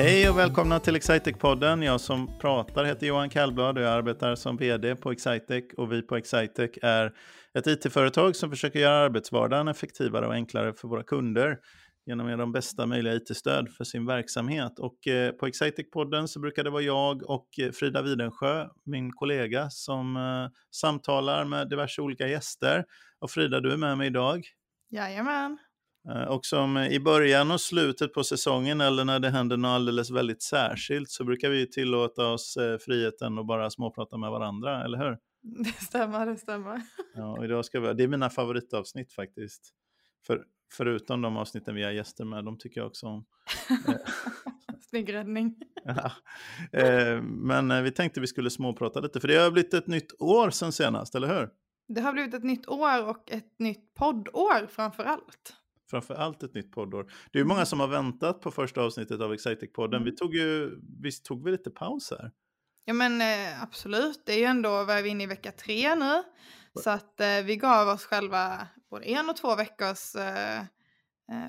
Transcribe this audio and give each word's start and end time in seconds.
Hej 0.00 0.30
och 0.30 0.38
välkomna 0.38 0.80
till 0.80 0.96
Excitec-podden. 0.96 1.84
Jag 1.84 2.00
som 2.00 2.38
pratar 2.38 2.84
heter 2.84 3.06
Johan 3.06 3.30
Kallblad 3.30 3.78
och 3.78 3.84
jag 3.84 3.92
arbetar 3.92 4.34
som 4.34 4.56
vd 4.56 4.96
på 4.96 5.10
Excitec. 5.10 5.64
Och 5.76 5.92
vi 5.92 6.02
på 6.02 6.16
Excitec 6.16 6.70
är 6.82 7.12
ett 7.58 7.66
it-företag 7.66 8.36
som 8.36 8.50
försöker 8.50 8.78
göra 8.78 9.04
arbetsvardagen 9.04 9.68
effektivare 9.68 10.26
och 10.26 10.34
enklare 10.34 10.72
för 10.72 10.88
våra 10.88 11.02
kunder 11.02 11.58
genom 12.06 12.26
att 12.26 12.32
ge 12.32 12.36
dem 12.36 12.52
bästa 12.52 12.86
möjliga 12.86 13.14
it-stöd 13.14 13.68
för 13.76 13.84
sin 13.84 14.06
verksamhet. 14.06 14.78
Och 14.78 15.06
eh, 15.06 15.32
på 15.32 15.46
Excitec-podden 15.46 16.26
så 16.26 16.40
brukar 16.40 16.64
det 16.64 16.70
vara 16.70 16.82
jag 16.82 17.30
och 17.30 17.48
eh, 17.60 17.70
Frida 17.70 18.02
Widensjö, 18.02 18.66
min 18.84 19.12
kollega, 19.12 19.70
som 19.70 20.16
eh, 20.16 20.58
samtalar 20.76 21.44
med 21.44 21.68
diverse 21.68 22.02
olika 22.02 22.28
gäster. 22.28 22.84
Och 23.20 23.30
Frida, 23.30 23.60
du 23.60 23.72
är 23.72 23.76
med 23.76 23.98
mig 23.98 24.06
idag. 24.06 24.42
Jajamän. 24.90 25.58
Eh, 26.08 26.22
Och 26.28 26.46
som 26.46 26.76
i 26.78 27.00
början 27.00 27.50
och 27.50 27.60
slutet 27.60 28.12
på 28.12 28.24
säsongen 28.24 28.80
eller 28.80 29.04
när 29.04 29.20
det 29.20 29.30
händer 29.30 29.56
något 29.56 29.68
alldeles 29.68 30.10
väldigt 30.10 30.42
särskilt 30.42 31.10
så 31.10 31.24
brukar 31.24 31.50
vi 31.50 31.70
tillåta 31.70 32.26
oss 32.26 32.56
eh, 32.56 32.78
friheten 32.78 33.38
att 33.38 33.46
bara 33.46 33.70
småprata 33.70 34.16
med 34.16 34.30
varandra, 34.30 34.84
eller 34.84 34.98
hur? 34.98 35.18
Det 35.64 35.84
stämmer, 35.84 36.26
det 36.26 36.36
stämmer. 36.36 36.82
Ja, 37.14 37.44
idag 37.44 37.64
ska 37.64 37.80
vi, 37.80 37.94
det 37.94 38.02
är 38.02 38.08
mina 38.08 38.30
favoritavsnitt 38.30 39.12
faktiskt. 39.12 39.70
För, 40.26 40.42
förutom 40.72 41.22
de 41.22 41.36
avsnitten 41.36 41.74
vi 41.74 41.82
har 41.84 41.90
gäster 41.90 42.24
med, 42.24 42.44
de 42.44 42.58
tycker 42.58 42.80
jag 42.80 42.86
också 42.86 43.06
om. 43.06 43.24
Snygg 44.90 45.12
räddning. 45.14 45.54
Ja. 45.84 46.10
Eh, 46.80 47.22
Men 47.22 47.84
vi 47.84 47.90
tänkte 47.90 48.20
vi 48.20 48.26
skulle 48.26 48.50
småprata 48.50 49.00
lite, 49.00 49.20
för 49.20 49.28
det 49.28 49.36
har 49.36 49.50
blivit 49.50 49.74
ett 49.74 49.86
nytt 49.86 50.12
år 50.18 50.50
sen 50.50 50.72
senast, 50.72 51.14
eller 51.14 51.28
hur? 51.38 51.48
Det 51.88 52.00
har 52.00 52.12
blivit 52.12 52.34
ett 52.34 52.44
nytt 52.44 52.68
år 52.68 53.08
och 53.08 53.30
ett 53.30 53.58
nytt 53.58 53.94
poddår 53.94 54.66
framför 54.66 55.04
allt. 55.04 55.54
Framför 55.90 56.14
allt 56.14 56.42
ett 56.42 56.54
nytt 56.54 56.72
poddår. 56.72 57.12
Det 57.32 57.40
är 57.40 57.44
många 57.44 57.66
som 57.66 57.80
har 57.80 57.88
väntat 57.88 58.40
på 58.40 58.50
första 58.50 58.82
avsnittet 58.82 59.20
av 59.20 59.32
Excitec-podden. 59.32 59.96
Mm. 59.96 60.04
Vi 60.04 60.16
tog 60.16 60.34
ju, 60.34 60.80
visst 61.02 61.24
tog 61.24 61.44
vi 61.44 61.50
lite 61.50 61.70
paus 61.70 62.10
här? 62.10 62.30
Ja 62.84 62.94
men 62.94 63.20
eh, 63.20 63.62
absolut, 63.62 64.22
det 64.26 64.32
är 64.32 64.38
ju 64.38 64.44
ändå, 64.44 64.68
vad 64.70 64.90
är 64.90 65.02
vi 65.02 65.08
inne 65.08 65.24
i 65.24 65.26
vecka 65.26 65.52
tre 65.52 65.94
nu? 65.94 66.22
Så 66.82 66.90
att 66.90 67.20
eh, 67.20 67.42
vi 67.44 67.56
gav 67.56 67.88
oss 67.88 68.04
själva 68.04 68.68
både 68.90 69.04
en 69.04 69.30
och 69.30 69.36
två 69.36 69.56
veckors 69.56 70.14
eh, 70.14 70.62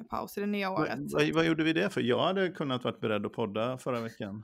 paus 0.09 0.37
i 0.37 0.41
det 0.41 0.47
nya 0.47 0.71
året. 0.71 0.99
Vad, 0.99 1.29
vad 1.29 1.45
gjorde 1.45 1.63
vi 1.63 1.73
det 1.73 1.89
för? 1.89 2.01
Jag 2.01 2.23
hade 2.23 2.49
kunnat 2.49 2.83
varit 2.83 2.99
beredd 2.99 3.25
att 3.25 3.33
podda 3.33 3.77
förra 3.77 4.01
veckan. 4.01 4.43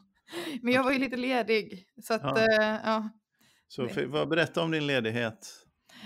Men 0.62 0.74
jag 0.74 0.84
var 0.84 0.92
ju 0.92 1.00
lite 1.00 1.18
ledig. 1.18 1.86
Så 2.04 2.14
att, 2.14 2.22
Ja. 2.22 2.80
ja. 2.86 3.10
Så 3.68 3.88
för, 3.88 4.06
vad, 4.06 4.30
berätta 4.30 4.62
om 4.62 4.72
din 4.72 4.88
ledighet. 4.88 5.65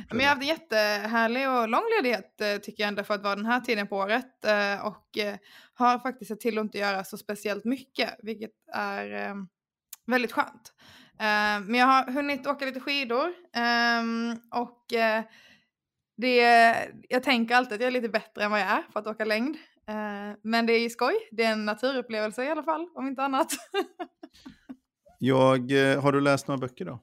Men 0.09 0.19
jag 0.19 0.27
har 0.27 0.35
haft 0.35 0.41
en 0.41 0.47
jättehärlig 0.47 1.49
och 1.49 1.69
lång 1.69 1.83
ledighet 1.97 2.41
eh, 2.41 2.57
tycker 2.57 2.83
jag 2.83 2.87
ändå 2.87 3.03
för 3.03 3.13
att 3.13 3.23
vara 3.23 3.35
den 3.35 3.45
här 3.45 3.59
tiden 3.59 3.87
på 3.87 3.97
året. 3.97 4.45
Eh, 4.45 4.85
och 4.85 5.17
eh, 5.17 5.35
har 5.73 5.99
faktiskt 5.99 6.29
sett 6.29 6.39
till 6.39 6.57
att 6.57 6.63
inte 6.63 6.77
göra 6.77 7.03
så 7.03 7.17
speciellt 7.17 7.65
mycket, 7.65 8.15
vilket 8.23 8.51
är 8.73 9.35
väldigt 10.07 10.31
skönt. 10.31 10.73
Men 11.65 11.75
jag 11.75 11.85
har 11.85 12.11
hunnit 12.11 12.47
åka 12.47 12.65
lite 12.65 12.79
skidor. 12.79 13.33
Ehm, 13.55 14.35
och 14.51 14.85
det, 16.17 16.75
jag 17.09 17.23
tänker 17.23 17.55
alltid 17.55 17.73
att 17.73 17.79
jag 17.79 17.87
är 17.87 17.91
lite 17.91 18.09
bättre 18.09 18.43
än 18.43 18.51
vad 18.51 18.59
jag 18.59 18.67
är 18.67 18.83
för 18.93 18.99
att 18.99 19.07
åka 19.07 19.25
längd. 19.25 19.57
Men 20.43 20.65
det 20.65 20.73
är 20.73 20.79
ju 20.79 20.89
skoj. 20.89 21.15
Det 21.31 21.43
är 21.43 21.51
en 21.51 21.65
naturupplevelse 21.65 22.43
i 22.43 22.49
alla 22.49 22.63
fall, 22.63 22.89
om 22.95 23.07
inte 23.07 23.23
annat. 23.23 23.51
Jag, 25.19 25.71
har 26.01 26.11
du 26.11 26.21
läst 26.21 26.47
några 26.47 26.59
böcker 26.59 26.85
då? 26.85 26.99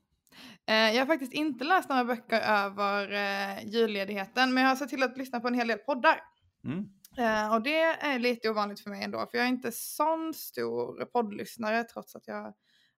Eh, 0.69 0.75
Jag 0.75 0.99
har 0.99 1.07
faktiskt 1.07 1.33
inte 1.33 1.65
läst 1.65 1.89
några 1.89 2.05
böcker 2.05 2.41
över 2.41 3.13
eh, 3.13 3.69
julledigheten, 3.69 4.55
men 4.55 4.63
jag 4.63 4.71
har 4.71 4.77
sett 4.77 4.89
till 4.89 5.03
att 5.03 5.19
lyssna 5.19 5.41
på 5.41 5.49
en 5.49 5.55
hel 5.55 5.69
del 5.69 5.79
poddar. 5.79 6.21
Mm. 6.65 6.89
Eh, 7.19 7.55
och 7.55 7.63
det 7.63 7.81
är 7.83 8.19
lite 8.19 8.51
ovanligt 8.51 8.81
för 8.81 8.91
mig 8.91 9.05
ändå, 9.05 9.19
för 9.31 9.39
jag 9.39 9.45
är 9.45 9.49
inte 9.49 9.73
sån 9.73 10.35
stor 10.35 11.05
poddlyssnare 11.05 11.85
trots 11.85 12.17
att 12.17 12.27
jag 12.27 12.55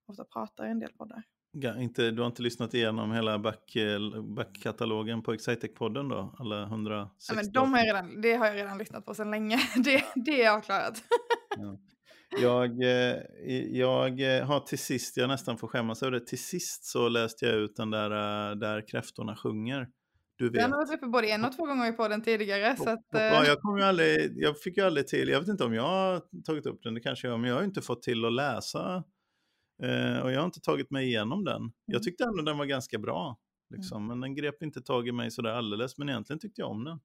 ofta 0.06 0.24
pratar 0.24 0.66
i 0.66 0.70
en 0.70 0.78
del 0.78 0.92
poddar. 0.92 1.22
Ja, 1.52 1.80
inte, 1.80 2.10
du 2.10 2.22
har 2.22 2.26
inte 2.26 2.42
lyssnat 2.42 2.74
igenom 2.74 3.12
hela 3.12 3.38
back, 3.38 3.76
backkatalogen 4.36 5.22
på 5.22 5.32
Excitec-podden 5.34 6.08
då? 6.08 6.34
Alla 6.38 6.62
160 6.62 7.24
Ja, 7.28 7.34
men 7.34 7.52
de 7.52 7.72
har 7.72 7.78
jag 7.78 7.86
redan, 7.86 8.20
det 8.20 8.34
har 8.34 8.46
jag 8.46 8.56
redan 8.56 8.78
lyssnat 8.78 9.06
på 9.06 9.14
sedan 9.14 9.30
länge. 9.30 9.58
Det, 9.84 10.04
det 10.14 10.40
är 10.40 10.44
jag 10.44 10.56
avklarat. 10.56 11.02
Jag, 12.36 12.82
eh, 12.82 13.16
i- 13.46 13.78
jag 13.78 14.20
eh, 14.38 14.44
har 14.46 14.60
till 14.60 14.78
sist, 14.78 15.16
jag 15.16 15.28
nästan 15.28 15.58
får 15.58 15.68
skämmas 15.68 16.02
över 16.02 16.12
det, 16.12 16.26
till 16.26 16.38
sist 16.42 16.84
så 16.84 17.08
läste 17.08 17.46
jag 17.46 17.54
ut 17.54 17.76
den 17.76 17.90
där 17.90 18.10
eh, 18.50 18.56
Där 18.56 18.88
kräftorna 18.88 19.36
sjunger. 19.36 19.88
Du 20.36 20.44
vet. 20.50 20.54
Den 20.54 20.72
har 20.72 20.78
varit 20.78 20.94
uppe 20.98 21.06
både 21.06 21.28
en 21.28 21.44
och 21.44 21.56
två 21.56 21.66
gånger 21.66 21.92
på 21.92 22.08
den 22.08 22.22
tidigare. 22.22 22.76
Så 22.76 22.90
att, 22.90 23.14
eh, 23.14 23.20
Ja, 23.22 23.44
jag, 23.46 23.60
kom 23.60 23.78
ju 23.78 23.84
aldrig, 23.84 24.32
jag 24.36 24.60
fick 24.60 24.76
ju 24.76 24.82
aldrig 24.82 25.06
till, 25.08 25.28
jag 25.28 25.40
vet 25.40 25.48
inte 25.48 25.64
om 25.64 25.74
jag 25.74 25.82
har 25.82 26.22
tagit 26.44 26.66
upp 26.66 26.82
den, 26.82 26.94
det 26.94 27.00
kanske 27.00 27.28
jag 27.28 27.40
men 27.40 27.50
jag 27.50 27.56
har 27.56 27.64
inte 27.64 27.82
fått 27.82 28.02
till 28.02 28.24
att 28.24 28.32
läsa. 28.32 29.04
Eh, 29.82 30.18
och 30.18 30.32
jag 30.32 30.38
har 30.40 30.44
inte 30.44 30.60
tagit 30.60 30.90
mig 30.90 31.06
igenom 31.06 31.44
den. 31.44 31.72
Jag 31.86 31.94
Mm. 31.94 32.02
tyckte 32.02 32.24
ändå 32.24 32.42
den 32.42 32.58
var 32.58 32.64
ganska 32.66 32.98
bra, 32.98 33.38
liksom, 33.70 34.06
men 34.06 34.20
den 34.20 34.34
grep 34.34 34.62
inte 34.62 34.80
tag 34.82 35.08
i 35.08 35.12
mig 35.12 35.30
sådär 35.30 35.50
alldeles, 35.50 35.98
men 35.98 36.08
egentligen 36.08 36.40
tyckte 36.40 36.60
jag 36.60 36.70
om 36.70 36.84
den. 36.84 37.00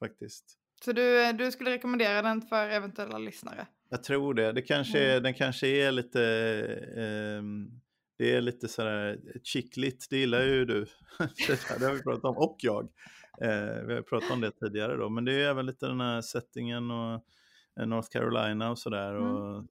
Faktiskt. 0.00 0.44
Så 0.84 0.92
du, 0.92 1.32
du 1.32 1.52
skulle 1.52 1.70
rekommendera 1.70 2.22
den 2.22 2.42
för 2.42 2.68
eventuella 2.70 3.18
lyssnare? 3.18 3.66
Jag 3.90 4.02
tror 4.02 4.34
det. 4.34 4.52
det 4.52 4.62
kanske, 4.62 5.10
Mm. 5.10 5.22
Den 5.22 5.34
kanske 5.34 5.66
är 5.68 5.92
lite, 5.92 6.22
ehm, 6.96 7.68
det 8.18 8.36
är 8.36 8.40
lite 8.40 8.68
sådär 8.68 9.18
chickligt, 9.44 10.06
det 10.10 10.16
gillar 10.16 10.42
ju 10.42 10.64
du. 10.64 10.86
det 11.78 11.84
har 11.86 11.94
vi 11.94 12.02
pratat 12.02 12.24
om, 12.24 12.36
och 12.36 12.56
jag. 12.58 12.84
Eh, 13.42 13.84
vi 13.86 13.94
har 13.94 14.02
pratat 14.02 14.30
om 14.30 14.40
det 14.40 14.50
tidigare 14.50 14.96
då, 14.96 15.08
men 15.08 15.24
det 15.24 15.32
är 15.32 15.48
även 15.50 15.66
lite 15.66 15.86
den 15.86 16.00
här 16.00 16.20
settingen 16.20 16.90
och 16.90 17.14
eh, 17.80 17.86
North 17.86 18.08
Carolina 18.12 18.70
och 18.70 18.78
sådär 18.78 19.14
Mm. 19.16 19.30
och 19.34 19.66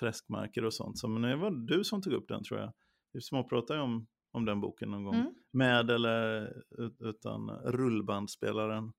träskmarker 0.00 0.64
och 0.64 0.74
sånt. 0.74 0.98
Så, 0.98 1.08
men 1.08 1.22
det 1.22 1.36
var 1.36 1.50
du 1.50 1.84
som 1.84 2.02
tog 2.02 2.12
upp 2.12 2.28
den 2.28 2.44
tror 2.44 2.60
jag. 2.60 2.72
Vi 3.12 3.20
småpratade 3.20 3.80
om, 3.80 4.06
om 4.32 4.44
den 4.44 4.60
boken 4.60 4.90
någon 4.90 5.04
gång. 5.04 5.14
Mm. 5.14 5.34
Med 5.52 5.90
eller 5.90 6.42
ut, 6.78 6.96
utan 7.00 7.50
rullbandspelaren 7.50 8.92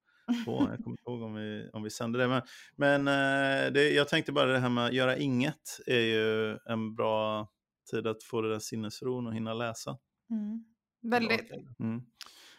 på. 0.46 0.68
Jag 0.72 0.84
kommer 0.84 0.94
inte 0.94 1.04
ihåg 1.08 1.22
om 1.22 1.34
vi, 1.34 1.70
om 1.74 1.84
vi 1.84 1.90
sände 1.90 2.20
det. 2.20 2.28
Men, 2.28 2.42
men 2.76 3.08
eh, 3.08 3.74
det, 3.74 3.90
jag 3.90 4.08
tänkte 4.08 4.32
bara 4.32 4.52
det 4.52 4.60
här 4.60 4.70
med 4.70 4.86
att 4.86 4.94
göra 4.94 5.18
inget 5.18 5.80
är 5.86 6.00
ju 6.00 6.58
en 6.66 6.96
bra 6.96 7.48
tid 7.92 8.08
att 8.08 8.24
få 8.24 8.42
det 8.42 8.50
där 8.50 8.60
sinnesron 8.60 9.28
och 9.28 9.36
hinna 9.36 9.54
läsa. 9.54 9.98
Mm. 10.30 10.66
Väldigt. 11.02 11.52
Mm. 11.80 12.02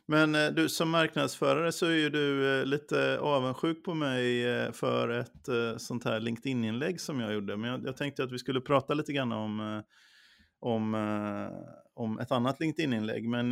Men 0.07 0.35
eh, 0.35 0.51
du 0.51 0.69
som 0.69 0.91
marknadsförare 0.91 1.73
så 1.73 1.87
är 1.87 1.91
ju 1.91 2.11
du 2.11 2.59
eh, 2.61 2.67
lite 2.67 3.19
avundsjuk 3.19 3.85
på 3.85 3.95
mig 3.95 4.45
för 4.73 5.09
ett 5.09 5.81
sånt 5.81 6.05
här 6.05 6.21
LinkedIn-inlägg 6.21 7.01
som 7.01 7.21
jag 7.21 7.35
gjorde. 7.35 7.57
Men 7.57 7.71
jag, 7.71 7.87
jag 7.87 7.97
tänkte 7.97 8.25
att 8.25 8.33
vi 8.33 8.39
skulle 8.39 8.61
prata 8.61 8.95
lite 8.95 9.13
grann 9.13 9.33
om, 9.33 9.83
om, 10.61 10.95
om 11.95 12.19
ett 12.19 12.33
annat 12.33 12.61
LinkedIn-inlägg. 12.61 13.29
Men 13.29 13.51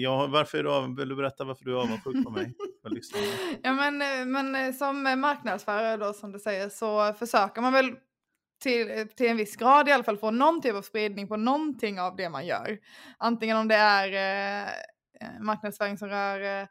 jag, 0.00 0.28
varför 0.28 0.58
är 0.58 0.62
du 0.62 0.70
av, 0.70 0.96
vill 0.96 1.08
du 1.08 1.16
berätta 1.16 1.44
varför 1.44 1.64
du 1.64 1.72
är 1.72 1.76
avundsjuk 1.76 2.24
på 2.24 2.30
mig? 2.30 2.54
för 2.82 2.90
lyssnarna? 2.90 3.26
Ja 3.62 3.72
men, 3.72 4.02
eh, 4.02 4.26
men 4.26 4.54
eh, 4.54 4.72
som 4.72 5.02
marknadsförare 5.02 5.96
då 5.96 6.12
som 6.12 6.32
du 6.32 6.38
säger 6.38 6.68
så 6.68 7.12
försöker 7.18 7.60
man 7.60 7.72
väl 7.72 7.96
till, 8.62 9.08
till 9.16 9.26
en 9.26 9.36
viss 9.36 9.56
grad 9.56 9.88
i 9.88 9.92
alla 9.92 10.04
fall 10.04 10.16
få 10.16 10.30
någon 10.30 10.60
typ 10.60 10.74
av 10.74 10.82
spridning 10.82 11.28
på 11.28 11.36
någonting 11.36 12.00
av 12.00 12.16
det 12.16 12.28
man 12.28 12.46
gör. 12.46 12.78
Antingen 13.18 13.56
om 13.56 13.68
det 13.68 13.74
är 13.74 14.12
eh, 14.12 14.68
eh, 15.20 15.40
marknadsföring 15.40 15.98
som 15.98 16.08
rör 16.08 16.40
eh, 16.40 16.66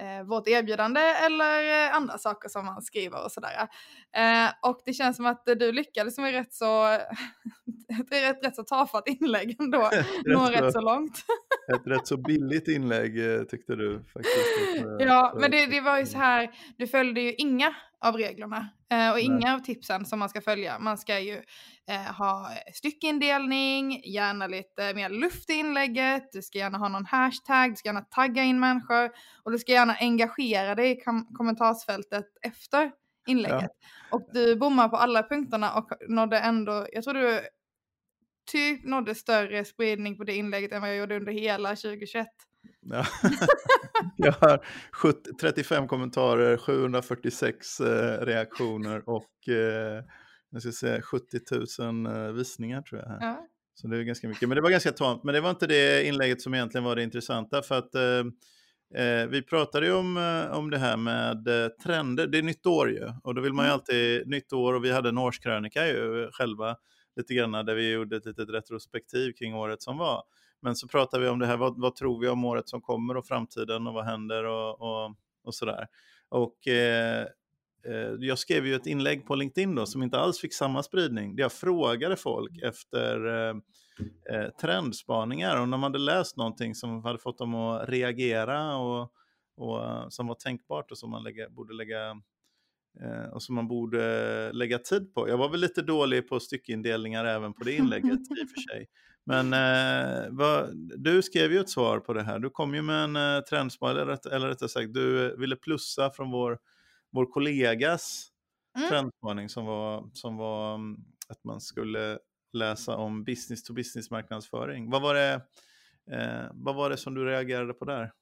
eh, 0.00 0.24
vårt 0.24 0.48
erbjudande 0.48 1.00
eller 1.00 1.86
eh, 1.88 1.96
andra 1.96 2.18
saker 2.18 2.48
som 2.48 2.66
man 2.66 2.82
skriver 2.82 3.24
och 3.24 3.32
sådär. 3.32 3.68
Eh, 4.16 4.50
och 4.62 4.80
det 4.84 4.92
känns 4.92 5.16
som 5.16 5.26
att 5.26 5.48
eh, 5.48 5.54
du 5.54 5.72
lyckades 5.72 6.18
med 6.18 6.32
rätt 6.32 6.52
så, 6.54 6.86
ett 8.00 8.12
rätt, 8.12 8.44
rätt 8.44 8.56
så 8.56 8.62
tafatt 8.64 9.08
inlägg 9.08 9.56
ändå, 9.60 9.90
nå 10.24 10.46
rätt 10.46 10.72
så 10.72 10.80
långt. 10.80 11.24
Ett 11.74 11.86
rätt 11.86 12.06
så 12.06 12.16
billigt 12.16 12.68
inlägg 12.68 13.34
eh, 13.34 13.42
tyckte 13.42 13.76
du 13.76 14.04
faktiskt. 14.12 14.78
eh, 15.00 15.06
Ja, 15.06 15.34
men 15.40 15.50
det, 15.50 15.66
det 15.66 15.80
var 15.80 15.98
ju 15.98 16.06
så 16.06 16.18
här, 16.18 16.50
du 16.78 16.86
följde 16.86 17.20
ju 17.20 17.34
inga 17.34 17.74
av 18.04 18.16
reglerna 18.16 18.68
eh, 18.92 19.08
och 19.10 19.14
Nej. 19.16 19.24
inga 19.24 19.54
av 19.54 19.58
tipsen 19.58 20.04
som 20.06 20.18
man 20.18 20.28
ska 20.28 20.40
följa. 20.40 20.78
Man 20.78 20.98
ska 20.98 21.18
ju 21.18 21.34
eh, 21.90 22.14
ha 22.18 22.50
styckindelning, 22.74 24.02
gärna 24.04 24.46
lite 24.46 24.94
mer 24.94 25.08
luft 25.10 25.50
i 25.50 25.52
inlägget, 25.52 26.28
du 26.32 26.42
ska 26.42 26.58
gärna 26.58 26.78
ha 26.78 26.88
någon 26.88 27.06
hashtag, 27.06 27.70
du 27.70 27.76
ska 27.76 27.88
gärna 27.88 28.00
tagga 28.00 28.42
in 28.42 28.60
människor 28.60 29.10
och 29.44 29.52
du 29.52 29.58
ska 29.58 29.72
gärna 29.72 29.94
engagera 30.00 30.74
dig 30.74 30.90
i 30.90 31.00
kom- 31.00 31.28
kommentarsfältet 31.34 32.26
efter 32.42 32.90
inlägget. 33.28 33.70
Och 34.10 34.28
du 34.32 34.56
bommar 34.56 34.88
på 34.88 34.96
alla 34.96 35.22
punkterna 35.22 35.72
och 35.74 35.88
nådde 36.08 36.38
ändå, 36.38 36.86
jag 36.92 37.04
tror 37.04 37.14
du 37.14 37.40
typ 38.52 38.84
nådde 38.84 39.14
större 39.14 39.64
spridning 39.64 40.16
på 40.16 40.24
det 40.24 40.34
inlägget 40.34 40.72
än 40.72 40.80
vad 40.80 40.90
jag 40.90 40.96
gjorde 40.96 41.16
under 41.16 41.32
hela 41.32 41.68
2021. 41.68 42.26
Ja. 42.80 43.06
jag 44.16 44.32
har 44.32 44.66
70, 44.92 45.18
35 45.40 45.88
kommentarer, 45.88 46.56
746 46.56 47.80
eh, 47.80 47.86
reaktioner 48.24 49.08
och 49.08 49.48
eh, 49.48 50.04
jag 50.50 50.62
ska 50.62 50.72
säga 50.72 51.02
70 51.02 51.38
000 51.80 52.06
eh, 52.06 52.32
visningar 52.32 52.82
tror 52.82 53.00
jag. 53.00 53.18
Ja. 53.20 53.46
Så 53.74 53.88
det 53.88 53.98
är 53.98 54.02
ganska 54.02 54.28
mycket. 54.28 54.48
Men 54.48 54.56
det 54.56 54.62
var 54.62 54.70
ganska 54.70 54.92
tamt. 54.92 55.24
Men 55.24 55.34
det 55.34 55.40
var 55.40 55.50
inte 55.50 55.66
det 55.66 56.06
inlägget 56.06 56.42
som 56.42 56.54
egentligen 56.54 56.84
var 56.84 56.96
det 56.96 57.02
intressanta. 57.02 57.62
För 57.62 57.78
att 57.78 57.94
eh, 57.94 58.24
Eh, 58.94 59.26
vi 59.26 59.42
pratade 59.42 59.86
ju 59.86 59.92
om, 59.92 60.16
eh, 60.16 60.58
om 60.58 60.70
det 60.70 60.78
här 60.78 60.96
med 60.96 61.48
trender. 61.84 62.26
Det 62.26 62.38
är 62.38 62.42
nytt 62.42 62.66
år 62.66 62.90
ju 62.90 63.12
och 63.24 63.34
då 63.34 63.40
vill 63.40 63.52
man 63.52 63.64
ju 63.64 63.68
Mm. 63.68 63.74
alltid 63.74 64.28
nytt 64.28 64.52
år 64.52 64.74
och 64.74 64.84
vi 64.84 64.92
hade 64.92 65.08
en 65.08 65.18
årskrönika 65.18 65.86
ju 65.86 66.30
själva 66.32 66.76
lite 67.16 67.34
grann 67.34 67.52
där 67.52 67.74
vi 67.74 67.92
gjorde 67.92 68.16
ett 68.16 68.26
litet 68.26 68.50
retrospektiv 68.50 69.32
kring 69.32 69.54
året 69.54 69.82
som 69.82 69.98
var. 69.98 70.22
Men 70.62 70.76
så 70.76 70.88
pratade 70.88 71.22
vi 71.22 71.28
om 71.28 71.38
det 71.38 71.46
här, 71.46 71.56
vad, 71.56 71.80
vad 71.80 71.96
tror 71.96 72.20
vi 72.20 72.28
om 72.28 72.44
året 72.44 72.68
som 72.68 72.80
kommer 72.80 73.16
och 73.16 73.26
framtiden 73.26 73.86
och 73.86 73.94
vad 73.94 74.04
händer 74.04 74.44
och, 74.44 74.80
och, 74.80 75.16
och 75.44 75.54
sådär. 75.54 75.86
Och 76.28 76.68
eh, 76.68 77.22
eh, 77.86 78.14
jag 78.18 78.38
skrev 78.38 78.66
ju 78.66 78.74
ett 78.74 78.86
inlägg 78.86 79.26
på 79.26 79.34
LinkedIn 79.34 79.74
då 79.74 79.86
som 79.86 80.02
inte 80.02 80.18
alls 80.18 80.40
fick 80.40 80.54
samma 80.54 80.82
spridning. 80.82 81.36
Där 81.36 81.42
jag 81.42 81.52
frågade 81.52 82.16
folk 82.16 82.62
efter 82.62 83.26
eh, 83.26 83.56
eh 84.30 84.50
trendspaningar 84.60 85.60
och 85.60 85.68
när 85.68 85.78
man 85.78 85.92
hade 85.92 85.98
läst 85.98 86.36
någonting 86.36 86.74
som 86.74 87.04
hade 87.04 87.18
fått 87.18 87.38
dem 87.38 87.54
att 87.54 87.88
reagera 87.88 88.76
och, 88.76 89.12
och 89.56 90.12
som 90.12 90.26
var 90.26 90.34
tänkbart 90.34 90.90
och 90.90 90.98
som 90.98 91.10
man 91.10 91.22
lägga, 91.22 91.48
borde 91.48 91.74
lägga 91.74 92.22
och 93.32 93.42
som 93.42 93.54
man 93.54 93.68
borde 93.68 94.52
lägga 94.52 94.78
tid 94.78 95.14
på. 95.14 95.28
Jag 95.28 95.38
var 95.38 95.48
väl 95.48 95.60
lite 95.60 95.82
dålig 95.82 96.28
på 96.28 96.40
styckindelningar 96.40 97.24
även 97.24 97.52
på 97.52 97.64
det 97.64 97.72
inlägget 97.72 98.20
i 98.20 98.44
och 98.44 98.50
för 98.50 98.60
sig. 98.72 98.86
Men 99.24 99.52
eh, 99.52 100.26
vad, 100.30 100.70
du 100.96 101.22
skrev 101.22 101.52
ju 101.52 101.60
ett 101.60 101.70
svar 101.70 102.00
på 102.00 102.12
det 102.12 102.22
här. 102.22 102.38
Du 102.38 102.50
kom 102.50 102.74
ju 102.74 102.82
med 102.82 103.04
en 103.04 103.16
eh, 103.16 103.40
trendspaning, 103.40 104.02
eller, 104.02 104.34
eller 104.34 104.48
rättare 104.48 104.68
sagt, 104.68 104.94
du 104.94 105.36
ville 105.36 105.56
plussa 105.56 106.10
från 106.10 106.30
vår, 106.30 106.58
vår 107.12 107.26
kollegas 107.26 108.30
Mm. 108.76 108.88
trendspaning 108.88 109.48
som 109.48 109.66
var, 109.66 110.10
som 110.12 110.36
var 110.36 110.74
mm, 110.74 110.96
att 111.28 111.44
man 111.44 111.60
skulle 111.60 112.18
läsa 112.52 112.96
om 112.96 113.24
business 113.24 113.62
to 113.62 113.72
business 113.74 114.10
marknadsföring. 114.10 114.90
Vad 114.90 115.02
var 115.02 115.14
det, 115.14 115.32
eh, 116.12 116.50
vad 116.52 116.74
var 116.74 116.90
det 116.90 116.96
som 116.96 117.14
du 117.14 117.24
reagerade 117.24 117.74
på 117.74 117.84
där? 117.84 118.12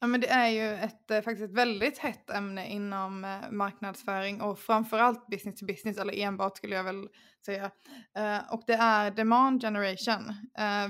Ja, 0.00 0.06
men 0.06 0.20
det 0.20 0.28
är 0.28 0.48
ju 0.48 0.74
ett, 0.74 1.10
eh, 1.10 1.20
faktiskt 1.20 1.44
ett 1.44 1.58
väldigt 1.58 1.98
hett 1.98 2.30
ämne 2.30 2.68
inom 2.68 3.24
eh, 3.24 3.50
marknadsföring 3.50 4.40
och 4.40 4.58
framförallt 4.58 5.26
business 5.26 5.60
to 5.60 5.66
business, 5.66 5.98
eller 5.98 6.18
enbart 6.18 6.56
skulle 6.56 6.76
jag 6.76 6.84
väl 6.84 7.08
säga. 7.46 7.70
Eh, 8.16 8.52
och 8.52 8.62
det 8.66 8.72
är 8.72 9.10
demand 9.10 9.60
generation. 9.60 10.32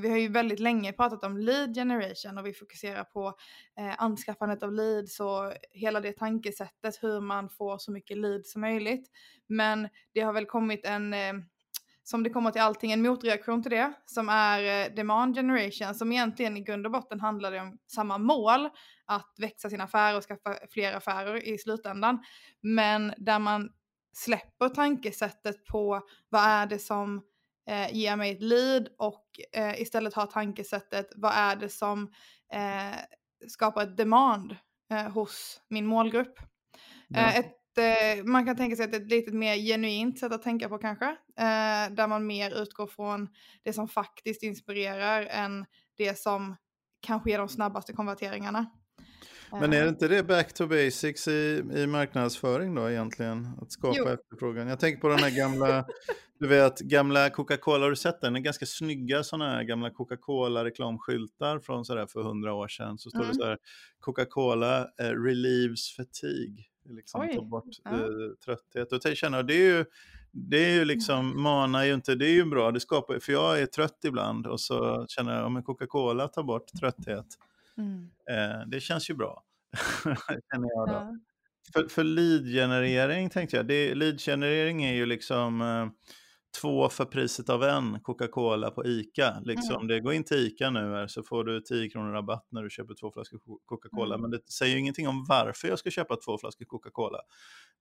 Vi 0.01 0.11
har 0.11 0.17
ju 0.17 0.29
väldigt 0.29 0.61
länge 0.61 0.93
pratat 0.93 1.25
om 1.25 1.39
lead 1.39 1.75
generation 1.75 2.39
och 2.39 2.47
vi 2.47 2.53
fokuserar 2.53 3.05
på 3.05 3.35
anskaffandet 3.99 4.63
av 4.63 4.73
leads 4.73 5.21
och 5.21 5.53
hela 5.71 6.01
det 6.01 6.13
tankesättet, 6.13 6.99
hur 7.03 7.21
man 7.21 7.49
får 7.49 7.79
så 7.79 7.93
mycket 7.93 8.19
lead 8.19 8.47
som 8.47 8.61
möjligt. 8.61 9.11
Men 9.47 9.89
det 10.15 10.21
har 10.21 10.33
väl 10.33 10.47
kommit 10.47 10.85
en 10.85 11.15
som 12.11 12.23
det 12.23 12.31
kommer 12.31 12.51
till 12.51 12.61
allting, 12.61 12.93
en 12.93 13.03
motreaktion 13.03 13.63
till 13.63 13.71
det 13.71 13.93
som 14.07 14.29
är 14.29 14.87
eh, 14.89 14.95
demand 14.95 15.35
generation 15.35 15.95
som 15.95 16.13
egentligen 16.13 16.57
i 16.57 16.61
grund 16.61 16.87
och 16.87 16.93
botten 16.93 17.21
handlar 17.21 17.61
om 17.61 17.79
samma 17.87 18.19
mål, 18.19 18.69
att 19.07 19.35
växa 19.39 19.71
sin 19.71 19.81
affär 19.81 20.17
och 20.17 20.25
skaffa 20.25 20.57
fler 20.71 20.93
affärer 20.93 21.49
i 21.49 21.59
slutändan. 21.59 22.19
Men 22.61 23.15
där 23.17 23.39
man 23.39 23.71
släpper 24.13 24.69
tankesättet 24.69 25.65
på 25.67 26.01
vad 26.29 26.43
är 26.43 26.67
det 26.67 26.79
som 26.79 27.23
eh, 27.69 27.95
ger 27.97 28.17
mig 28.17 28.31
ett 28.31 28.43
lead 28.43 28.89
och 28.99 29.27
eh, 29.53 29.81
istället 29.81 30.15
har 30.15 30.27
tankesättet 30.27 31.07
vad 31.17 31.33
är 31.35 31.57
det 31.57 31.69
som 31.69 32.13
eh, 32.53 32.99
skapar 33.49 33.83
ett 33.83 33.97
demand 33.97 34.57
eh, 34.91 35.09
hos 35.09 35.61
min 35.69 35.87
målgrupp. 35.87 36.39
Eh, 37.15 37.39
ett, 37.39 37.60
eh, 37.81 38.25
man 38.25 38.47
kan 38.47 38.57
tänka 38.57 38.77
sig 38.77 38.85
att 38.85 38.91
det 38.91 38.97
är 38.97 39.01
ett 39.01 39.11
lite 39.11 39.33
mer 39.33 39.57
genuint 39.57 40.19
sätt 40.19 40.33
att 40.33 40.43
tänka 40.43 40.69
på 40.69 40.79
kanske. 40.79 41.05
Eh, 41.39 41.91
där 41.95 42.07
man 42.09 42.27
mer 42.27 42.63
utgår 42.63 42.87
från 42.87 43.29
det 43.63 43.73
som 43.73 43.89
faktiskt 43.89 44.43
inspirerar 44.43 45.23
än 45.27 45.67
det 45.97 46.19
som 46.19 46.57
kanske 47.01 47.31
ger 47.31 47.39
de 47.39 47.49
snabbaste 47.49 47.93
konverteringarna. 47.93 48.67
Men 49.53 49.73
är 49.73 49.79
Eh, 49.79 49.83
det 49.83 49.89
inte 49.89 50.09
det 50.09 50.23
back 50.23 50.53
to 50.53 50.67
basics 50.67 51.29
i, 51.29 51.63
i 51.75 51.87
marknadsföring 51.87 52.75
då 52.75 52.91
egentligen? 52.91 53.49
Att 53.63 53.73
skapa 53.73 53.95
Jo. 53.99 54.09
efterfrågan. 54.09 54.69
Jag 54.69 54.81
tänker 54.81 55.01
på 55.01 55.09
den 55.09 55.19
här 55.19 55.31
gamla, 55.37 55.85
du 56.39 56.49
vet, 56.49 56.81
gamla 56.81 57.31
Coca-Cola, 57.31 57.85
har 57.85 57.91
du 57.91 57.97
sett 57.97 58.21
den? 58.21 58.33
Det 58.33 58.39
är 58.39 58.43
ganska 58.43 58.67
snygga 58.67 59.23
sådana 59.25 59.51
här 59.51 59.63
gamla 59.63 59.91
Coca-Cola-reklamskyltar 59.91 61.59
från 61.59 61.85
sådär 61.85 62.07
för 62.07 62.23
hundra 62.23 62.53
år 62.55 62.69
sedan. 62.69 62.99
Så 62.99 63.11
står 63.11 63.19
det 63.19 63.25
Mm. 63.25 63.35
så 63.35 63.45
här, 63.45 63.59
Coca-Cola 64.01 64.79
eh, 65.01 65.05
relieves 65.05 65.97
fatigue. 65.97 66.65
Liksom, 66.85 67.21
Oj, 67.21 67.35
tar 67.35 67.45
bort 67.45 67.65
ja. 67.85 67.91
eh, 67.91 68.35
trötthet. 68.45 68.93
Och 68.93 69.01
jag 69.05 69.17
känner, 69.17 69.43
det 69.43 69.55
är 69.55 69.77
ju, 69.77 69.85
det 70.33 70.57
är 70.57 70.75
ju 70.75 70.85
liksom, 70.85 71.43
manar 71.43 71.85
ju 71.85 71.95
inte, 71.95 72.15
det 72.15 72.27
är 72.27 72.33
ju 72.33 72.45
bra, 72.45 72.71
det 72.71 72.81
skapar, 72.81 73.19
för 73.19 73.33
jag 73.33 73.61
är 73.61 73.67
trött 73.67 73.99
ibland 74.05 74.47
och 74.47 74.61
så 74.61 75.07
känner 75.09 75.37
jag, 75.37 75.47
om 75.47 75.63
Coca-Cola 75.63 76.29
tar 76.29 76.43
bort 76.43 76.67
trötthet, 76.81 77.27
mm, 77.79 78.11
eh, 78.31 78.67
det 78.67 78.81
känns 78.81 79.11
ju 79.11 79.15
bra. 79.15 79.45
känner 80.53 80.69
jag 80.69 80.89
då. 80.89 80.93
ja. 80.93 81.17
För, 81.73 81.89
för 81.89 82.05
lead-generering 82.05 83.31
tänkte 83.31 83.57
jag, 83.57 83.67
det, 83.67 83.95
lead-generering 83.95 84.85
är 84.85 84.93
ju 84.93 85.07
liksom 85.07 85.61
eh, 85.61 85.87
två 86.61 86.89
för 86.89 87.05
priset 87.05 87.49
av 87.51 87.63
en 87.65 88.01
Coca-Cola 88.01 88.71
på 88.71 88.87
ICA. 88.87 89.41
Liksom. 89.45 89.75
Mm. 89.75 89.87
Det 89.89 90.01
går 90.01 90.13
in 90.13 90.25
till 90.25 90.37
ICA 90.37 90.71
nu 90.71 90.81
här, 90.81 91.07
så 91.07 91.23
får 91.23 91.45
du 91.45 91.61
10 91.61 91.91
kronor 91.91 92.13
rabatt 92.13 92.47
när 92.51 92.63
du 92.63 92.71
köper 92.71 92.95
två 92.95 93.13
flaskor 93.13 93.39
Co- 93.39 93.61
Coca-Cola. 93.65 94.15
Mm. 94.15 94.21
Men 94.23 94.31
det 94.31 94.51
säger 94.53 94.73
ju 94.75 94.81
ingenting 94.81 95.09
om 95.09 95.25
varför 95.29 95.69
jag 95.69 95.79
ska 95.79 95.91
köpa 95.91 96.17
två 96.17 96.39
flaskor 96.39 96.65
Coca-Cola. 96.65 97.19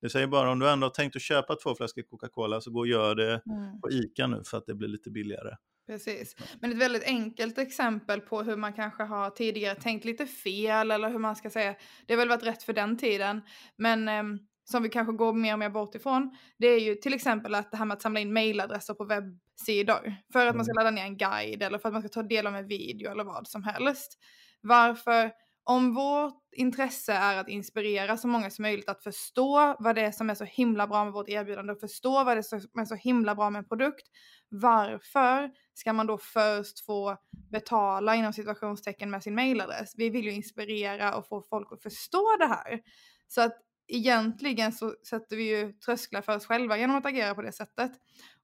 Det 0.01 0.09
säger 0.09 0.27
bara 0.27 0.51
om 0.51 0.59
du 0.59 0.69
ändå 0.69 0.85
har 0.85 0.91
tänkt 0.91 1.15
att 1.15 1.21
köpa 1.21 1.55
två 1.55 1.75
flaskor 1.75 2.01
Coca-Cola 2.01 2.61
så 2.61 2.71
gå 2.71 2.79
och 2.79 2.87
gör 2.87 3.15
det 3.15 3.41
Mm. 3.45 3.81
på 3.81 3.91
ICA 3.91 4.27
nu 4.27 4.41
för 4.45 4.57
att 4.57 4.65
det 4.65 4.75
blir 4.75 4.87
lite 4.87 5.09
billigare. 5.11 5.55
Precis. 5.87 6.35
Men 6.61 6.71
ett 6.71 6.77
väldigt 6.77 7.03
enkelt 7.03 7.57
exempel 7.57 8.21
på 8.21 8.41
hur 8.43 8.55
man 8.55 8.73
kanske 8.73 9.03
har 9.03 9.29
tidigare 9.29 9.75
tänkt 9.75 10.05
lite 10.05 10.25
fel 10.25 10.91
eller 10.91 11.09
hur 11.09 11.19
man 11.19 11.35
ska 11.35 11.49
säga. 11.49 11.75
Det 12.07 12.13
har 12.13 12.17
väl 12.17 12.29
varit 12.29 12.43
rätt 12.43 12.63
för 12.63 12.73
den 12.73 12.97
tiden. 12.97 13.41
Men 13.77 14.07
ehm, 14.07 14.39
som 14.71 14.83
vi 14.83 14.89
kanske 14.89 15.13
går 15.13 15.33
mer 15.33 15.53
och 15.53 15.59
mer 15.59 15.69
bort 15.69 15.95
ifrån. 15.95 16.37
Det 16.57 16.67
är 16.67 16.79
ju 16.79 16.95
till 16.95 17.13
exempel 17.13 17.55
att 17.55 17.71
det 17.71 17.77
här 17.77 17.85
med 17.85 17.95
att 17.95 18.01
samla 18.01 18.19
in 18.19 18.33
mailadresser 18.33 18.93
på 18.93 19.03
webbsidor. 19.05 20.15
För 20.33 20.45
att 20.45 20.55
man 20.55 20.65
ska 20.65 20.71
Mm. 20.71 20.85
ladda 20.85 20.91
ner 20.95 21.03
en 21.03 21.17
guide 21.17 21.63
eller 21.63 21.77
för 21.77 21.89
att 21.89 21.93
man 21.93 22.01
ska 22.01 22.09
ta 22.09 22.23
del 22.23 22.47
av 22.47 22.55
en 22.55 22.67
video 22.67 23.11
eller 23.11 23.23
vad 23.23 23.47
som 23.47 23.63
helst. 23.63 24.19
Varför? 24.61 25.31
Om 25.63 25.93
vårt 25.93 26.43
intresse 26.55 27.13
är 27.13 27.37
att 27.37 27.49
inspirera 27.49 28.17
så 28.17 28.27
många 28.27 28.49
som 28.49 28.63
möjligt 28.63 28.89
att 28.89 29.03
förstå 29.03 29.75
vad 29.79 29.95
det 29.95 30.01
är 30.01 30.11
som 30.11 30.29
är 30.29 30.35
så 30.35 30.43
himla 30.43 30.87
bra 30.87 31.03
med 31.03 31.13
vårt 31.13 31.29
erbjudande 31.29 31.73
och 31.73 31.79
förstå 31.79 32.23
vad 32.23 32.37
det 32.37 32.39
är 32.39 32.57
som 32.57 32.81
är 32.81 32.85
så 32.85 32.95
himla 32.95 33.35
bra 33.35 33.49
med 33.49 33.59
en 33.59 33.67
produkt. 33.67 34.07
Varför 34.49 35.51
ska 35.73 35.93
man 35.93 36.07
då 36.07 36.17
först 36.17 36.85
få 36.85 37.17
betala 37.51 38.15
inom 38.15 38.33
situationstecken 38.33 39.09
med 39.09 39.23
sin 39.23 39.35
mailadress? 39.35 39.93
Vi 39.97 40.09
vill 40.09 40.25
ju 40.25 40.31
inspirera 40.31 41.15
och 41.15 41.27
få 41.27 41.41
folk 41.49 41.67
att 41.71 41.83
förstå 41.83 42.35
det 42.39 42.47
här. 42.47 42.79
Så 43.27 43.41
att 43.41 43.57
egentligen 43.89 44.71
så 44.71 44.95
sätter 45.09 45.35
vi 45.35 45.57
ju 45.57 45.71
trösklar 45.71 46.21
för 46.21 46.35
oss 46.35 46.45
själva 46.45 46.77
genom 46.77 46.95
att 46.95 47.05
agera 47.05 47.35
på 47.35 47.41
det 47.41 47.51
sättet. 47.51 47.91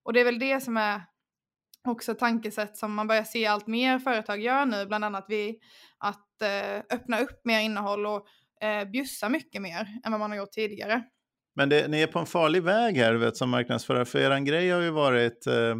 Och 0.04 0.14
det 0.14 0.20
är 0.20 0.26
väl 0.26 0.40
det 0.40 0.62
som 0.62 0.78
är 0.78 1.02
också 1.88 2.12
ett 2.12 2.20
tankesätt 2.20 2.78
som 2.78 2.94
man 2.94 3.08
börjar 3.08 3.24
se 3.24 3.46
allt 3.46 3.68
mer 3.68 4.00
företag 4.00 4.42
gör 4.42 4.66
nu, 4.66 4.86
bland 4.86 5.06
annat 5.06 5.26
vi 5.30 5.60
att 5.98 6.42
eh, 6.42 6.98
öppna 6.98 7.20
upp 7.20 7.46
mer 7.46 7.60
innehåll 7.60 8.06
och 8.06 8.28
eh, 8.62 8.90
bjussa 8.90 9.30
mycket 9.30 9.62
mer 9.62 9.88
än 10.06 10.12
vad 10.12 10.20
man 10.20 10.32
har 10.32 10.38
gjort 10.38 10.52
tidigare. 10.52 11.04
Men 11.56 11.70
det, 11.70 11.88
ni 11.88 12.02
är 12.02 12.08
på 12.08 12.20
en 12.20 12.26
farlig 12.26 12.64
väg 12.64 12.98
här 12.98 13.14
vet, 13.14 13.38
som 13.38 13.50
marknadsförare, 13.50 14.06
för 14.06 14.20
er 14.20 14.40
grej 14.40 14.70
har 14.70 14.82
ju 14.82 14.90
varit 14.90 15.48
eh, 15.48 15.76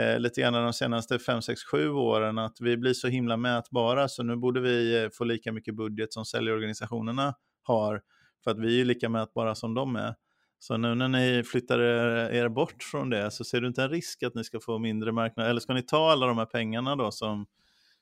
eh, 0.00 0.18
lite 0.18 0.40
grann 0.40 0.52
de 0.52 0.72
senaste 0.72 1.18
5, 1.18 1.42
6, 1.42 1.60
7 1.64 1.90
åren 1.90 2.38
att 2.38 2.56
vi 2.60 2.76
blir 2.76 2.92
så 2.92 3.08
himla 3.08 3.36
mätbara 3.36 4.08
så 4.08 4.22
nu 4.22 4.36
borde 4.36 4.60
vi 4.60 5.02
eh, 5.02 5.08
få 5.12 5.24
lika 5.24 5.52
mycket 5.52 5.76
budget 5.76 6.12
som 6.12 6.24
säljorganisationerna 6.24 7.34
har 7.62 8.00
för 8.44 8.50
att 8.50 8.58
vi 8.58 8.80
är 8.80 8.84
lika 8.84 9.08
mätbara 9.08 9.54
som 9.54 9.74
de 9.74 9.96
är. 9.96 10.14
Så 10.58 10.76
nu 10.76 10.94
när 10.94 11.08
ni 11.08 11.42
flyttar 11.44 11.78
er, 11.78 12.30
er 12.32 12.48
bort 12.48 12.82
från 12.82 13.10
det 13.10 13.30
så 13.30 13.44
ser 13.44 13.60
du 13.60 13.66
inte 13.68 13.82
en 13.82 13.88
risk 13.90 14.22
att 14.22 14.34
ni 14.34 14.44
ska 14.44 14.60
få 14.60 14.78
mindre 14.78 15.12
marknad 15.12 15.46
eller 15.46 15.60
ska 15.60 15.74
ni 15.74 15.82
ta 15.82 16.10
alla 16.12 16.26
de 16.26 16.38
här 16.38 16.46
pengarna 16.46 16.96
då 16.96 17.10
som, 17.10 17.46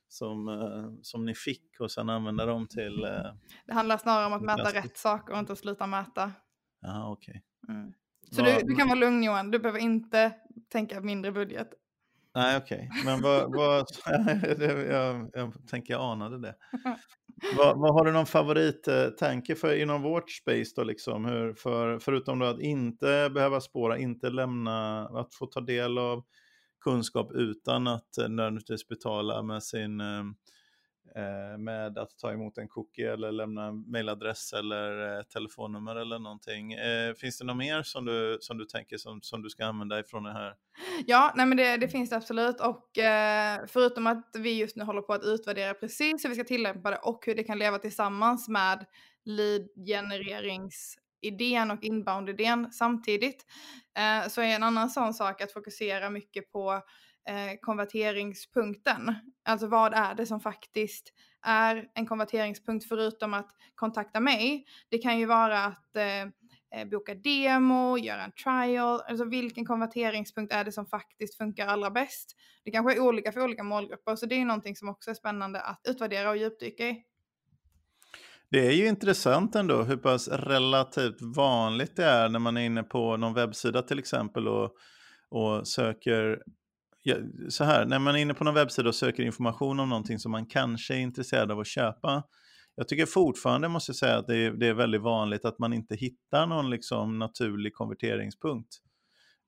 som, 0.07 0.47
eh, 0.47 1.01
som 1.01 1.25
ni 1.25 1.35
fick 1.35 1.79
och 1.79 1.91
sen 1.91 2.09
använda 2.09 2.45
dem 2.45 2.67
till... 2.67 3.03
Eh, 3.03 3.33
Det 3.65 3.73
handlar 3.73 3.97
snarare 3.97 4.25
om 4.25 4.33
att 4.33 4.41
mäta 4.41 4.57
Fantastiskt. 4.57 4.85
rätt 4.85 4.97
saker 4.97 5.33
och 5.33 5.39
inte 5.39 5.53
att 5.53 5.59
sluta 5.59 5.87
mäta. 5.87 6.31
aha, 6.87 7.11
okej. 7.11 7.43
Mm. 7.69 7.93
Så 8.31 8.41
du, 8.41 8.59
du 8.63 8.75
kan 8.75 8.87
vara 8.87 8.99
lugn 8.99 9.23
Johan, 9.23 9.51
du 9.51 9.59
behöver 9.59 9.79
inte 9.79 10.31
tänka 10.71 11.01
mindre 11.01 11.31
budget. 11.31 11.73
Nej, 12.39 12.57
okej. 12.57 12.89
Men 13.05 13.21
vad... 13.21 13.55
vad 13.55 13.85
jag, 14.89 15.29
jag 15.33 15.67
tänker 15.67 15.93
jag 15.93 16.01
anade 16.01 16.39
det. 16.39 16.55
vad, 17.57 17.77
vad 17.79 17.93
har 17.93 18.05
du 18.05 18.11
någon 18.11 18.25
favorittanke 18.25 19.55
för 19.55 19.81
inom 19.81 20.01
vårt 20.01 20.31
space 20.31 20.73
då 20.75 20.83
liksom? 20.83 21.25
Hur, 21.25 21.53
för, 21.53 21.99
förutom 21.99 22.39
då 22.39 22.45
att 22.45 22.61
inte 22.61 23.29
behöva 23.33 23.61
spåra, 23.61 23.97
inte 23.97 24.29
lämna, 24.29 25.07
att 25.07 25.33
få 25.33 25.45
ta 25.45 25.61
del 25.61 25.97
av 25.97 26.23
kunskap 26.83 27.31
utan 27.31 27.87
att 27.87 28.17
eh, 28.17 28.29
nödvändigtvis 28.29 28.87
betala 28.87 29.43
med 29.43 29.63
sin, 29.63 30.01
eh, 30.01 30.23
Eh, 31.15 31.57
med 31.57 31.97
att 31.97 32.17
ta 32.17 32.31
emot 32.31 32.57
en 32.57 32.67
cookie 32.67 33.13
eller 33.13 33.31
lämna 33.31 33.65
en 33.65 33.91
mailadress 33.91 34.53
eller 34.53 35.17
eh, 35.17 35.23
telefonnummer 35.23 35.95
eller 35.95 36.19
någonting. 36.19 36.73
Eh, 36.73 37.13
finns 37.13 37.37
det 37.37 37.45
något 37.45 37.57
mer 37.57 37.83
som 37.83 38.05
du, 38.05 38.37
som 38.41 38.57
du 38.57 38.65
tänker 38.65 38.97
som, 38.97 39.21
som 39.21 39.41
du 39.41 39.49
ska 39.49 39.65
använda 39.65 39.99
ifrån 39.99 40.23
det 40.23 40.33
här? 40.33 40.53
Ja, 41.05 41.33
nej 41.35 41.45
men 41.45 41.57
det, 41.57 41.77
det 41.77 41.87
finns 41.87 42.09
det 42.09 42.15
absolut 42.15 42.61
och 42.61 42.89
förutom 43.67 44.07
att 44.07 44.31
vi 44.33 44.59
just 44.59 44.75
nu 44.75 44.83
håller 44.83 45.01
på 45.01 45.13
att 45.13 45.23
utvärdera 45.23 45.73
precis 45.73 46.25
hur 46.25 46.29
vi 46.29 46.35
ska 46.35 46.43
tillämpa 46.43 46.91
det 46.91 46.97
och 46.97 47.23
hur 47.25 47.35
det 47.35 47.43
kan 47.43 47.59
leva 47.59 47.77
tillsammans 47.77 48.47
med 48.47 48.85
lead-genereringsidén 49.29 51.71
och 51.71 51.83
inbound-idén 51.83 52.71
samtidigt 52.71 53.45
eh, 53.97 54.27
så 54.29 54.41
är 54.41 54.55
en 54.55 54.63
annan 54.63 54.89
sån 54.89 55.13
sak 55.13 55.41
att 55.41 55.51
fokusera 55.51 56.09
mycket 56.09 56.51
på 56.51 56.81
eh, 57.29 57.57
konverteringspunkten. 57.61 59.15
Alltså 59.45 59.67
vad 59.67 59.93
är 59.93 60.15
det 60.15 60.25
som 60.25 60.39
faktiskt 60.39 61.13
är 61.45 61.87
en 61.93 62.05
konverteringspunkt 62.05 62.87
förutom 62.87 63.33
att 63.33 63.49
kontakta 63.75 64.19
mig. 64.19 64.65
Det 64.89 64.97
kan 64.97 65.19
ju 65.19 65.25
vara 65.25 65.65
att 65.65 65.95
eh, 65.95 66.21
eh, 66.81 66.87
boka 66.91 67.15
demo, 67.15 67.97
göra 67.97 68.23
en 68.23 68.31
trial, 68.31 69.01
alltså 69.07 69.25
vilken 69.25 69.65
konverteringspunkt 69.65 70.53
är 70.53 70.63
det 70.63 70.71
som 70.71 70.85
faktiskt 70.85 71.37
funkar 71.37 71.67
allra 71.67 71.91
bäst? 71.91 72.35
Det 72.63 72.71
kanske 72.71 72.93
är 72.95 72.99
olika 72.99 73.31
för 73.31 73.41
olika 73.41 73.63
målgrupper, 73.63 74.15
så 74.15 74.25
det 74.25 74.35
är 74.35 74.45
någonting 74.45 74.75
som 74.75 74.89
också 74.89 75.09
är 75.09 75.15
spännande 75.15 75.61
att 75.61 75.81
utvärdera 75.89 76.29
och 76.29 76.37
djupdyka 76.37 76.87
i. 76.87 77.03
Det 78.51 78.67
är 78.67 78.71
ju 78.71 78.87
intressant 78.87 79.55
ändå 79.55 79.83
hur 79.83 79.97
pass 79.97 80.27
relativt 80.27 81.21
vanligt 81.21 81.95
det 81.95 82.05
är 82.05 82.29
när 82.29 82.39
man 82.39 82.57
är 82.57 82.61
inne 82.61 82.83
på 82.83 83.17
någon 83.17 83.33
webbsida 83.33 83.81
till 83.81 83.99
exempel 83.99 84.47
och, 84.47 84.71
och 85.29 85.67
söker 85.67 86.39
ja, 87.03 87.15
så 87.49 87.63
här, 87.63 87.85
när 87.85 87.99
man 87.99 88.15
är 88.15 88.19
inne 88.19 88.33
på 88.33 88.43
någon 88.43 88.53
webbsida 88.53 88.89
och 88.89 88.95
söker 88.95 89.23
information 89.23 89.79
om 89.79 89.89
någonting 89.89 90.19
som 90.19 90.31
man 90.31 90.45
kanske 90.45 90.95
är 90.95 90.99
intresserad 90.99 91.51
av 91.51 91.59
att 91.59 91.67
köpa. 91.67 92.23
Jag 92.75 92.87
tycker 92.87 93.05
fortfarande, 93.05 93.67
måste 93.67 93.89
jag 93.89 93.95
säga, 93.95 94.17
att 94.17 94.27
det 94.27 94.37
är, 94.37 94.51
det 94.51 94.67
är 94.67 94.73
väldigt 94.73 95.01
vanligt 95.01 95.45
att 95.45 95.59
man 95.59 95.73
inte 95.73 95.95
hittar 95.95 96.47
någon 96.47 96.69
liksom 96.69 97.19
naturlig 97.19 97.73
konverteringspunkt. 97.73 98.69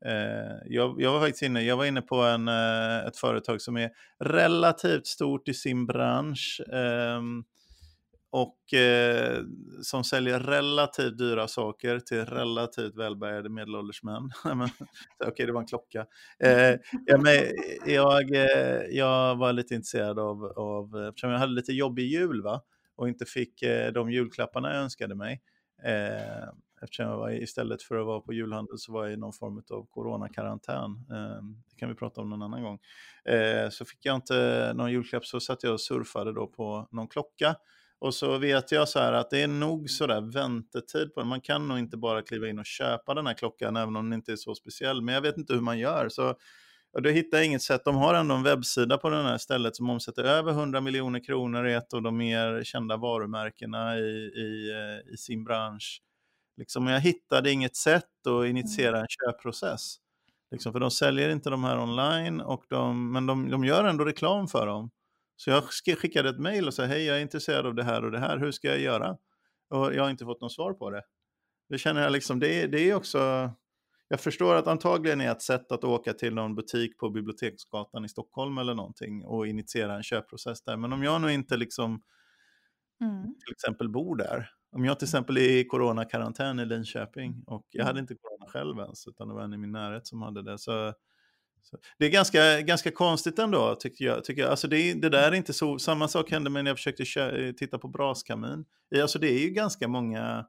Eh, 0.05 0.57
jag, 0.65 1.01
jag, 1.01 1.11
var 1.11 1.19
faktiskt 1.19 1.43
inne, 1.43 1.61
jag 1.61 1.77
var 1.77 1.85
inne 1.85 2.01
på 2.01 2.15
en, 2.15 2.47
eh, 2.47 3.05
ett 3.07 3.17
företag 3.17 3.61
som 3.61 3.77
är 3.77 3.89
relativt 4.19 5.07
stort 5.07 5.47
i 5.47 5.53
sin 5.53 5.85
bransch. 5.85 6.61
Eh, 6.73 7.21
och 8.31 8.73
eh, 8.73 9.43
som 9.81 10.03
säljer 10.03 10.39
relativt 10.39 11.17
dyra 11.17 11.47
saker 11.47 11.99
till 11.99 12.25
relativt 12.25 12.95
välbärgade 12.95 13.49
medelålders 13.49 14.03
män. 14.03 14.31
Okej, 14.45 15.27
okay, 15.27 15.45
det 15.45 15.51
var 15.51 15.61
en 15.61 15.67
klocka. 15.67 16.05
Eh, 16.39 16.75
ja, 17.05 17.17
men 17.17 17.35
jag, 17.85 18.35
eh, 18.35 18.81
jag 18.89 19.35
var 19.35 19.53
lite 19.53 19.75
intresserad 19.75 20.19
av, 20.19 20.45
av, 20.45 21.07
eftersom 21.09 21.29
jag 21.29 21.39
hade 21.39 21.53
lite 21.53 21.73
jobbig 21.73 22.05
jul 22.05 22.41
va? 22.41 22.61
och 23.01 23.09
inte 23.09 23.25
fick 23.25 23.61
eh, 23.61 23.91
de 23.91 24.11
julklapparna 24.11 24.73
jag 24.73 24.83
önskade 24.83 25.15
mig. 25.15 25.41
Eh, 25.83 26.49
eftersom 26.81 27.05
jag 27.05 27.17
var, 27.17 27.31
istället 27.31 27.83
för 27.83 27.97
att 27.97 28.05
vara 28.05 28.19
på 28.19 28.33
julhandel 28.33 28.77
så 28.77 28.91
var 28.91 29.03
jag 29.03 29.13
i 29.13 29.17
någon 29.17 29.33
form 29.33 29.63
av 29.69 29.85
coronakarantän. 29.85 31.05
Eh, 31.11 31.43
det 31.69 31.75
kan 31.77 31.89
vi 31.89 31.95
prata 31.95 32.21
om 32.21 32.29
någon 32.29 32.41
annan 32.41 32.63
gång. 32.63 32.79
Eh, 33.25 33.69
så 33.69 33.85
fick 33.85 34.05
jag 34.05 34.15
inte 34.15 34.71
någon 34.75 34.91
julklapp 34.91 35.25
så 35.25 35.39
satt 35.39 35.63
jag 35.63 35.73
och 35.73 35.81
surfade 35.81 36.33
då 36.33 36.47
på 36.47 36.87
någon 36.91 37.07
klocka 37.07 37.55
och 38.01 38.13
så 38.13 38.37
vet 38.37 38.71
jag 38.71 38.89
så 38.89 38.99
här 38.99 39.13
att 39.13 39.29
det 39.29 39.41
är 39.41 39.47
nog 39.47 39.89
så 39.89 40.07
där 40.07 40.21
väntetid 40.21 41.13
på 41.13 41.19
den. 41.19 41.29
Man 41.29 41.41
kan 41.41 41.67
nog 41.67 41.79
inte 41.79 41.97
bara 41.97 42.21
kliva 42.21 42.47
in 42.47 42.59
och 42.59 42.65
köpa 42.65 43.13
den 43.13 43.27
här 43.27 43.33
klockan 43.33 43.75
även 43.75 43.95
om 43.95 44.09
den 44.09 44.13
inte 44.13 44.31
är 44.31 44.35
så 44.35 44.55
speciell. 44.55 45.01
Men 45.01 45.15
jag 45.15 45.21
vet 45.21 45.37
inte 45.37 45.53
hur 45.53 45.61
man 45.61 45.79
gör. 45.79 46.09
Så 46.09 46.35
och 46.93 47.01
då 47.01 47.09
hittar 47.09 47.37
jag 47.37 47.47
inget 47.47 47.61
sätt. 47.61 47.81
De 47.85 47.95
har 47.95 48.13
ändå 48.13 48.35
en 48.35 48.43
webbsida 48.43 48.97
på 48.97 49.09
det 49.09 49.23
här 49.23 49.37
stället 49.37 49.75
som 49.75 49.89
omsätter 49.89 50.23
över 50.23 50.51
100 50.51 50.81
miljoner 50.81 51.23
kronor 51.23 51.67
i 51.67 51.73
ett 51.73 51.93
av 51.93 52.01
de 52.01 52.17
mer 52.17 52.63
kända 52.63 52.97
varumärkena 52.97 53.97
i, 53.97 54.01
i, 54.35 54.71
eh, 54.71 55.13
i 55.13 55.17
sin 55.17 55.43
bransch. 55.43 56.01
Liksom, 56.57 56.87
jag 56.87 56.99
hittade 56.99 57.51
inget 57.51 57.75
sätt 57.75 58.27
att 58.27 58.45
initiera 58.45 58.99
en 58.99 59.07
köpprocess. 59.07 59.95
Liksom, 60.51 60.71
för 60.71 60.79
de 60.79 60.91
säljer 60.91 61.29
inte 61.29 61.49
de 61.49 61.63
här 61.63 61.79
online, 61.79 62.41
och 62.41 62.63
de, 62.69 63.11
men 63.11 63.25
de, 63.25 63.49
de 63.49 63.65
gör 63.65 63.83
ändå 63.83 64.05
reklam 64.05 64.47
för 64.47 64.67
dem. 64.67 64.91
Så 65.43 65.49
jag 65.49 65.63
skickade 65.97 66.29
ett 66.29 66.39
mejl 66.39 66.67
och 66.67 66.73
sa 66.73 66.83
hej 66.83 67.03
jag 67.03 67.17
är 67.17 67.21
intresserad 67.21 67.65
av 67.65 67.75
det 67.75 67.83
här 67.83 68.05
och 68.05 68.11
det 68.11 68.19
här, 68.19 68.37
hur 68.37 68.51
ska 68.51 68.67
jag 68.67 68.79
göra? 68.79 69.17
Och 69.69 69.95
jag 69.95 70.03
har 70.03 70.09
inte 70.09 70.25
fått 70.25 70.41
något 70.41 70.51
svar 70.51 70.73
på 70.73 70.89
det. 70.89 71.03
Det 71.69 71.77
känner 71.77 72.01
jag 72.01 72.11
liksom, 72.11 72.39
det, 72.39 72.67
det 72.67 72.89
är 72.89 72.95
också, 72.95 73.51
jag 74.07 74.19
förstår 74.19 74.55
att 74.55 74.67
antagligen 74.67 75.21
är 75.21 75.31
ett 75.31 75.41
sätt 75.41 75.71
att 75.71 75.83
åka 75.83 76.13
till 76.13 76.33
någon 76.33 76.55
butik 76.55 76.97
på 76.97 77.09
Biblioteksgatan 77.09 78.05
i 78.05 78.09
Stockholm 78.09 78.57
eller 78.57 78.73
någonting 78.73 79.25
och 79.25 79.47
initiera 79.47 79.95
en 79.95 80.03
köpprocess 80.03 80.63
där. 80.63 80.77
Men 80.77 80.93
om 80.93 81.03
jag 81.03 81.21
nu 81.21 81.33
inte 81.33 81.57
liksom 81.57 82.01
mm. 83.01 83.23
till 83.23 83.51
exempel 83.51 83.89
bor 83.89 84.15
där, 84.15 84.49
om 84.71 84.85
jag 84.85 84.99
till 84.99 85.05
exempel 85.05 85.37
är 85.37 85.51
i 85.51 85.67
coronakarantän 85.67 86.59
i 86.59 86.65
Linköping 86.65 87.43
och 87.47 87.67
jag 87.69 87.85
hade 87.85 87.99
mm. 87.99 88.03
inte 88.03 88.15
corona 88.15 88.51
själv 88.51 88.79
ens, 88.79 89.07
utan 89.07 89.27
det 89.27 89.33
var 89.33 89.41
en 89.41 89.53
i 89.53 89.57
min 89.57 89.71
närhet 89.71 90.07
som 90.07 90.21
hade 90.21 90.43
det, 90.43 90.57
så 90.57 90.93
så 91.63 91.77
det 91.99 92.05
är 92.05 92.09
ganska, 92.09 92.61
ganska 92.61 92.91
konstigt 92.91 93.39
ändå, 93.39 93.75
tycker 93.75 94.05
jag. 94.05 94.23
Tycker 94.23 94.41
jag. 94.41 94.51
Alltså 94.51 94.67
det, 94.67 94.93
det 94.93 95.09
där 95.09 95.31
är 95.31 95.35
inte 95.35 95.53
så, 95.53 95.79
samma 95.79 96.07
sak 96.07 96.31
hände 96.31 96.49
med 96.49 96.63
när 96.63 96.71
jag 96.71 96.77
försökte 96.77 97.53
titta 97.53 97.77
på 97.77 97.87
braskamin. 97.87 98.65
Alltså 99.01 99.19
det 99.19 99.29
är 99.29 99.39
ju 99.39 99.49
ganska 99.49 99.87
många, 99.87 100.45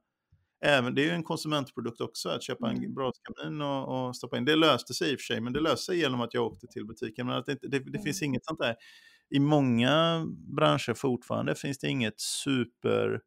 även, 0.64 0.94
det 0.94 1.02
är 1.02 1.04
ju 1.06 1.10
en 1.10 1.24
konsumentprodukt 1.24 2.00
också, 2.00 2.28
att 2.28 2.42
köpa 2.42 2.70
en 2.70 2.76
mm. 2.76 2.94
braskamin 2.94 3.62
och, 3.62 4.06
och 4.06 4.16
stoppa 4.16 4.36
in. 4.36 4.44
Det 4.44 4.56
löste 4.56 4.94
sig 4.94 5.12
i 5.12 5.16
och 5.16 5.20
för 5.20 5.24
sig, 5.24 5.40
men 5.40 5.52
det 5.52 5.60
löste 5.60 5.84
sig 5.86 5.98
genom 5.98 6.20
att 6.20 6.34
jag 6.34 6.46
åkte 6.46 6.66
till 6.66 6.86
butiken. 6.86 7.26
Men 7.26 7.36
att 7.36 7.46
det, 7.46 7.58
det, 7.62 7.78
det 7.78 8.02
finns 8.02 8.22
mm. 8.22 8.30
inget 8.30 8.44
sånt 8.44 8.58
där. 8.58 8.76
I 9.30 9.38
många 9.38 10.24
branscher 10.56 10.94
fortfarande 10.94 11.54
finns 11.54 11.78
det 11.78 11.88
inget 11.88 12.20
super 12.20 13.20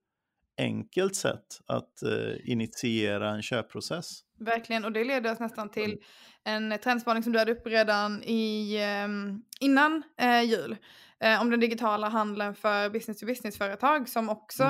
enkelt 0.57 1.15
sätt 1.15 1.61
att 1.65 2.03
uh, 2.05 2.49
initiera 2.49 3.29
en 3.29 3.41
köpprocess. 3.41 4.21
Verkligen, 4.39 4.85
och 4.85 4.91
det 4.91 5.03
leder 5.03 5.31
oss 5.31 5.39
nästan 5.39 5.69
till 5.69 5.99
mm. 6.45 6.71
en 6.71 6.79
trendspaning 6.79 7.23
som 7.23 7.31
du 7.31 7.39
hade 7.39 7.51
uppe 7.51 7.69
redan 7.69 8.23
i, 8.23 8.79
um, 9.05 9.43
innan 9.59 10.03
uh, 10.21 10.43
jul. 10.43 10.77
Uh, 11.25 11.41
om 11.41 11.49
den 11.49 11.59
digitala 11.59 12.09
handeln 12.09 12.55
för 12.55 12.89
business-to-business-företag 12.89 14.09
som 14.09 14.29
också 14.29 14.63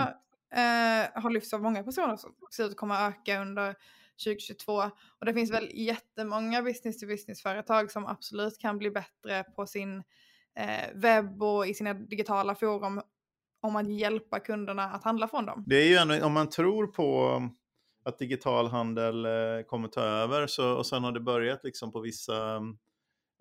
mm. 0.51 1.07
har 1.13 1.29
lyfts 1.29 1.53
av 1.53 1.61
många 1.61 1.83
personer 1.83 2.17
som 2.17 2.33
ser 2.55 2.63
ut 2.63 2.71
att 2.71 2.77
komma 2.77 2.97
att 2.97 3.13
öka 3.13 3.41
under 3.41 3.75
2022. 4.25 4.73
Och 5.19 5.25
det 5.25 5.33
finns 5.33 5.51
väl 5.51 5.69
jättemånga 5.73 6.61
business-to-business-företag 6.61 7.91
som 7.91 8.05
absolut 8.05 8.57
kan 8.57 8.77
bli 8.77 8.91
bättre 8.91 9.43
på 9.43 9.65
sin 9.65 10.03
webb 10.93 11.43
och 11.43 11.67
i 11.67 11.73
sina 11.73 11.93
digitala 11.93 12.55
forum 12.55 13.01
om 13.65 13.75
att 13.75 13.89
hjälpa 13.89 14.39
kunderna 14.39 14.84
att 14.84 15.03
handla 15.03 15.27
från 15.27 15.45
dem. 15.45 15.63
Det 15.67 15.75
är 15.75 15.88
ju 15.88 15.95
ändå, 15.95 16.25
om 16.25 16.34
man 16.34 16.50
tror 16.50 16.88
på 16.88 17.41
att 18.05 18.19
digital 18.19 18.67
handel 18.67 19.25
eh, 19.25 19.31
kommer 19.67 19.88
ta 19.88 20.01
över 20.01 20.48
så, 20.48 20.74
och 20.74 20.86
sen 20.86 21.03
har 21.03 21.12
det 21.12 21.19
börjat 21.19 21.63
liksom 21.63 21.91
på 21.91 22.00
vissa 22.00 22.55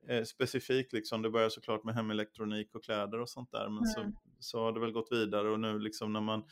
eh, 0.08 0.22
specifikt 0.24 0.92
liksom, 0.92 1.22
det 1.22 1.30
börjar 1.30 1.48
såklart 1.48 1.84
med 1.84 1.94
hemelektronik 1.94 2.74
och 2.74 2.84
kläder 2.84 3.20
och 3.20 3.28
sånt 3.28 3.52
där 3.52 3.68
men 3.68 3.78
mm. 3.78 3.86
så, 3.86 4.12
så 4.38 4.62
har 4.62 4.72
det 4.72 4.80
väl 4.80 4.92
gått 4.92 5.08
vidare 5.10 5.50
och 5.50 5.60
nu 5.60 5.78
liksom 5.78 6.12
när 6.12 6.20
man 6.20 6.44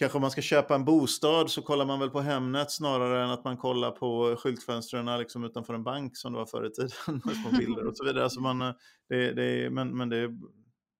Kanske 0.00 0.18
om 0.18 0.22
man 0.22 0.30
ska 0.30 0.42
köpa 0.42 0.74
en 0.74 0.84
bostad 0.84 1.50
så 1.50 1.62
kollar 1.62 1.86
man 1.86 2.00
väl 2.00 2.10
på 2.10 2.20
Hemnet 2.20 2.70
snarare 2.70 3.24
än 3.24 3.30
att 3.30 3.44
man 3.44 3.56
kollar 3.56 3.90
på 3.90 4.36
skyltfönstren 4.38 5.18
liksom 5.18 5.44
utanför 5.44 5.74
en 5.74 5.84
bank 5.84 6.16
som 6.16 6.32
det 6.32 6.38
var 6.38 6.46
förr 6.46 6.66
i 6.66 6.70
tiden. 6.70 6.90
med 7.24 7.36
små 7.36 7.58
bilder 7.58 7.86
och 7.86 7.96
så 7.96 8.04
vidare. 8.04 8.24
Alltså 8.24 8.40
man, 8.40 8.62
eh, 8.62 8.74
det, 9.08 9.32
det, 9.32 9.70
men 9.70 9.96
men 9.96 10.08
det, 10.08 10.38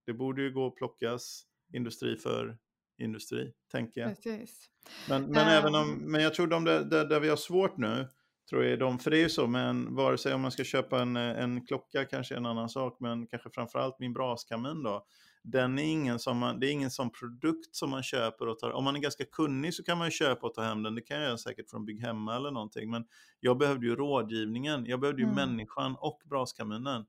det 0.06 0.12
borde 0.12 0.42
ju 0.42 0.52
gå 0.52 0.66
att 0.66 0.76
plockas 0.76 1.42
industri 1.72 2.16
för 2.16 2.58
industri, 2.98 3.52
tänker 3.72 4.00
jag. 4.00 4.14
Precis. 4.14 4.70
Men, 5.08 5.22
men, 5.22 5.46
um... 5.46 5.48
även 5.48 5.74
om, 5.74 5.94
men 5.94 6.22
jag 6.22 6.34
tror 6.34 6.46
de 6.46 6.64
där, 6.64 6.84
där, 6.84 7.04
där, 7.04 7.20
vi 7.20 7.28
har 7.28 7.36
svårt 7.36 7.76
nu, 7.76 8.08
tror 8.50 8.64
jag 8.64 8.78
de, 8.78 8.98
för 8.98 9.10
det 9.10 9.18
är 9.18 9.22
ju 9.22 9.28
så, 9.28 9.46
men 9.46 9.94
vare 9.94 10.18
sig 10.18 10.34
om 10.34 10.40
man 10.40 10.50
ska 10.50 10.64
köpa 10.64 11.02
en, 11.02 11.16
en 11.16 11.66
klocka 11.66 12.04
kanske 12.04 12.34
är 12.34 12.36
en 12.36 12.46
annan 12.46 12.68
sak, 12.68 12.96
men 13.00 13.26
kanske 13.26 13.50
framförallt 13.50 13.98
min 13.98 14.12
braskamin 14.12 14.82
då, 14.82 15.06
den 15.42 15.78
är 15.78 15.82
ingen 15.82 16.18
som 16.18 16.38
man, 16.38 16.60
det 16.60 16.66
är 16.66 16.72
ingen 16.72 16.90
sån 16.90 17.10
produkt 17.10 17.76
som 17.76 17.90
man 17.90 18.02
köper 18.02 18.48
och 18.48 18.58
tar, 18.58 18.70
om 18.70 18.84
man 18.84 18.96
är 18.96 19.00
ganska 19.00 19.24
kunnig 19.24 19.74
så 19.74 19.82
kan 19.84 19.98
man 19.98 20.06
ju 20.06 20.10
köpa 20.10 20.46
och 20.46 20.54
ta 20.54 20.62
hem 20.62 20.82
den, 20.82 20.94
det 20.94 21.02
kan 21.02 21.16
jag 21.16 21.26
göra 21.26 21.38
säkert 21.38 21.70
från 21.70 21.84
Bygg 21.84 22.00
Hemma 22.00 22.36
eller 22.36 22.50
någonting, 22.50 22.90
men 22.90 23.04
jag 23.40 23.58
behövde 23.58 23.86
ju 23.86 23.96
rådgivningen, 23.96 24.86
jag 24.86 25.00
behövde 25.00 25.22
ju 25.22 25.28
mm. 25.28 25.36
människan 25.36 25.96
och 25.98 26.20
braskaminen 26.24 27.06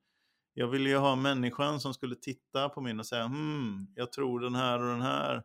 jag 0.54 0.68
ville 0.68 0.90
ju 0.90 0.98
ha 0.98 1.16
människan 1.16 1.80
som 1.80 1.94
skulle 1.94 2.16
titta 2.16 2.70
på 2.70 2.82
min 2.82 3.00
och 3.00 3.06
säga 3.06 3.26
hmm, 3.26 3.88
jag 3.96 4.12
tror 4.12 4.40
den 4.40 4.56
här 4.56 4.82
och 4.84 4.90
den 4.90 5.02
här 5.02 5.44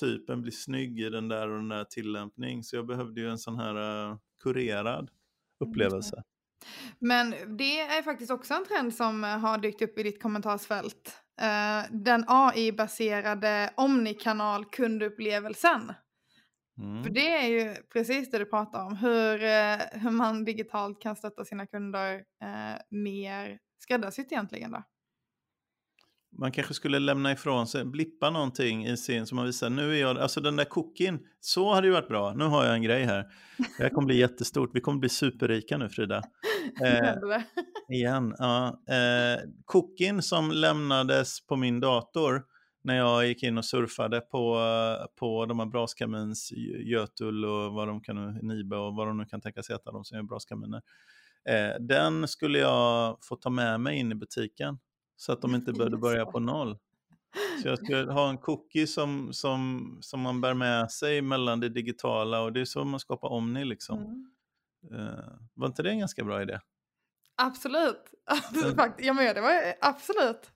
typen 0.00 0.42
blir 0.42 0.52
snygg 0.52 1.00
i 1.00 1.10
den 1.10 1.28
där 1.28 1.48
och 1.48 1.56
den 1.56 1.68
där 1.68 1.84
tillämpning. 1.84 2.64
Så 2.64 2.76
jag 2.76 2.86
behövde 2.86 3.20
ju 3.20 3.30
en 3.30 3.38
sån 3.38 3.56
här 3.56 4.08
uh, 4.10 4.16
kurerad 4.42 5.10
upplevelse. 5.64 6.22
Men 6.98 7.34
det 7.58 7.80
är 7.80 8.02
faktiskt 8.02 8.30
också 8.30 8.54
en 8.54 8.64
trend 8.64 8.94
som 8.94 9.22
har 9.22 9.58
dykt 9.58 9.82
upp 9.82 9.98
i 9.98 10.02
ditt 10.02 10.22
kommentarsfält. 10.22 11.18
Uh, 11.42 11.96
den 11.96 12.24
AI-baserade 12.26 13.72
omnikanal 13.76 14.64
kundupplevelsen. 14.64 15.92
Mm. 16.78 17.04
För 17.04 17.10
det 17.10 17.28
är 17.28 17.48
ju 17.48 17.74
precis 17.92 18.30
det 18.30 18.38
du 18.38 18.44
pratar 18.44 18.86
om, 18.86 18.96
hur, 18.96 19.38
hur 19.98 20.10
man 20.10 20.44
digitalt 20.44 21.02
kan 21.02 21.16
stötta 21.16 21.44
sina 21.44 21.66
kunder 21.66 22.24
mer 22.90 23.58
skräddarsytt 23.82 24.32
egentligen 24.32 24.70
då? 24.70 24.82
man 26.38 26.52
kanske 26.52 26.74
skulle 26.74 26.98
lämna 26.98 27.32
ifrån 27.32 27.66
sig, 27.66 27.84
blippa 27.84 28.30
någonting 28.30 28.86
i 28.86 28.96
sin 28.96 29.26
som 29.26 29.36
man 29.36 29.46
visar, 29.46 29.70
nu 29.70 29.96
är 29.96 30.00
jag, 30.00 30.18
alltså 30.18 30.40
den 30.40 30.56
där 30.56 30.64
kokin, 30.64 31.18
så 31.40 31.74
hade 31.74 31.86
ju 31.86 31.92
varit 31.92 32.08
bra, 32.08 32.34
nu 32.34 32.44
har 32.44 32.64
jag 32.64 32.74
en 32.74 32.82
grej 32.82 33.04
här. 33.04 33.26
Det 33.78 33.82
här 33.82 33.90
kommer 33.90 34.06
bli 34.06 34.18
jättestort, 34.18 34.70
vi 34.74 34.80
kommer 34.80 34.98
bli 34.98 35.08
superrika 35.08 35.78
nu 35.78 35.88
Frida. 35.88 36.22
Eh, 36.84 37.14
igen, 37.88 38.34
ja. 38.38 38.66
Eh, 38.88 39.40
kokin 39.64 40.22
som 40.22 40.50
lämnades 40.50 41.46
på 41.46 41.56
min 41.56 41.80
dator 41.80 42.42
när 42.84 42.96
jag 42.96 43.26
gick 43.26 43.42
in 43.42 43.58
och 43.58 43.64
surfade 43.64 44.20
på, 44.20 44.58
på 45.18 45.46
de 45.46 45.58
här 45.58 45.66
Braskamins, 45.66 46.52
Götul 46.84 47.44
och 47.44 47.72
vad 47.72 47.88
de 47.88 48.00
kan, 48.00 48.34
Nibe 48.34 48.76
och 48.76 48.94
vad 48.94 49.06
de 49.06 49.18
nu 49.18 49.24
kan 49.24 49.40
tänkas 49.40 49.70
heta, 49.70 49.92
de 49.92 50.04
som 50.04 50.16
gör 50.16 50.22
braskaminer. 50.22 50.82
Eh, 51.48 51.80
den 51.80 52.28
skulle 52.28 52.58
jag 52.58 53.18
få 53.24 53.36
ta 53.36 53.50
med 53.50 53.80
mig 53.80 53.98
in 53.98 54.12
i 54.12 54.14
butiken 54.14 54.78
så 55.16 55.32
att 55.32 55.42
de 55.42 55.54
inte 55.54 55.72
behövde 55.78 55.96
börja 55.96 56.26
på 56.26 56.40
noll. 56.40 56.78
Så 57.62 57.68
jag 57.68 57.78
skulle 57.78 58.12
ha 58.12 58.28
en 58.28 58.38
cookie 58.38 58.86
som, 58.86 59.32
som, 59.32 59.98
som 60.00 60.20
man 60.20 60.40
bär 60.40 60.54
med 60.54 60.90
sig 60.90 61.22
mellan 61.22 61.60
det 61.60 61.68
digitala 61.68 62.40
och 62.40 62.52
det 62.52 62.60
är 62.60 62.64
så 62.64 62.84
man 62.84 63.00
skapar 63.00 63.28
Omni 63.28 63.64
liksom. 63.64 63.98
Mm. 63.98 64.28
Uh, 64.92 65.38
var 65.54 65.66
inte 65.66 65.82
det 65.82 65.90
en 65.90 65.98
ganska 65.98 66.24
bra 66.24 66.42
idé? 66.42 66.58
Absolut. 67.36 68.02
absolut. 68.24 68.94
Ja, 68.98 69.12
men 69.12 69.34
det 69.34 69.40
var 69.40 69.74
absolut. 69.80 70.52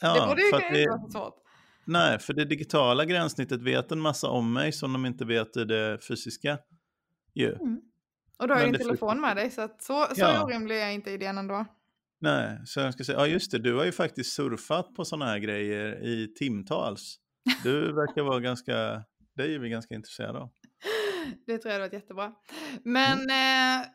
Ja, 0.00 0.14
det 0.14 0.26
borde 0.26 0.42
ju 0.42 0.46
inte 0.46 0.90
vara 0.90 1.00
så 1.00 1.10
svårt. 1.10 1.44
Nej, 1.84 2.18
för 2.18 2.32
det 2.32 2.44
digitala 2.44 3.04
gränssnittet 3.04 3.62
vet 3.62 3.92
en 3.92 4.00
massa 4.00 4.28
om 4.28 4.52
mig 4.52 4.72
som 4.72 4.92
de 4.92 5.06
inte 5.06 5.24
vet 5.24 5.56
i 5.56 5.64
det 5.64 5.98
fysiska. 6.08 6.58
Ju. 7.34 7.54
Mm. 7.54 7.80
Och 8.38 8.48
du 8.48 8.54
har 8.54 8.60
ju 8.60 8.66
din 8.66 8.80
telefon 8.80 9.20
med 9.20 9.36
dig, 9.36 9.50
så, 9.50 9.60
att 9.60 9.82
så, 9.82 10.06
så 10.06 10.20
ja. 10.20 10.44
orimlig 10.44 10.82
är 10.82 10.90
inte 10.90 11.10
idén 11.10 11.38
ändå. 11.38 11.66
Nej, 12.20 12.58
så 12.64 12.80
jag 12.80 12.94
ska 12.94 13.04
säga, 13.04 13.18
ja 13.18 13.26
just 13.26 13.50
det, 13.50 13.58
du 13.58 13.74
har 13.74 13.84
ju 13.84 13.92
faktiskt 13.92 14.32
surfat 14.32 14.94
på 14.94 15.04
sådana 15.04 15.24
här 15.24 15.38
grejer 15.38 16.04
i 16.04 16.34
timtals. 16.38 17.16
Du 17.62 17.92
verkar 17.92 18.22
vara 18.22 18.40
ganska, 18.50 19.04
det 19.36 19.54
är 19.54 19.58
vi 19.58 19.68
ganska 19.68 19.94
intresserade 19.94 20.38
av. 20.38 20.50
Det 21.46 21.58
tror 21.58 21.72
jag 21.72 21.80
var 21.80 21.94
jättebra. 21.94 22.32
Men 22.84 23.20
mm. 23.20 23.80
eh, 23.80 23.86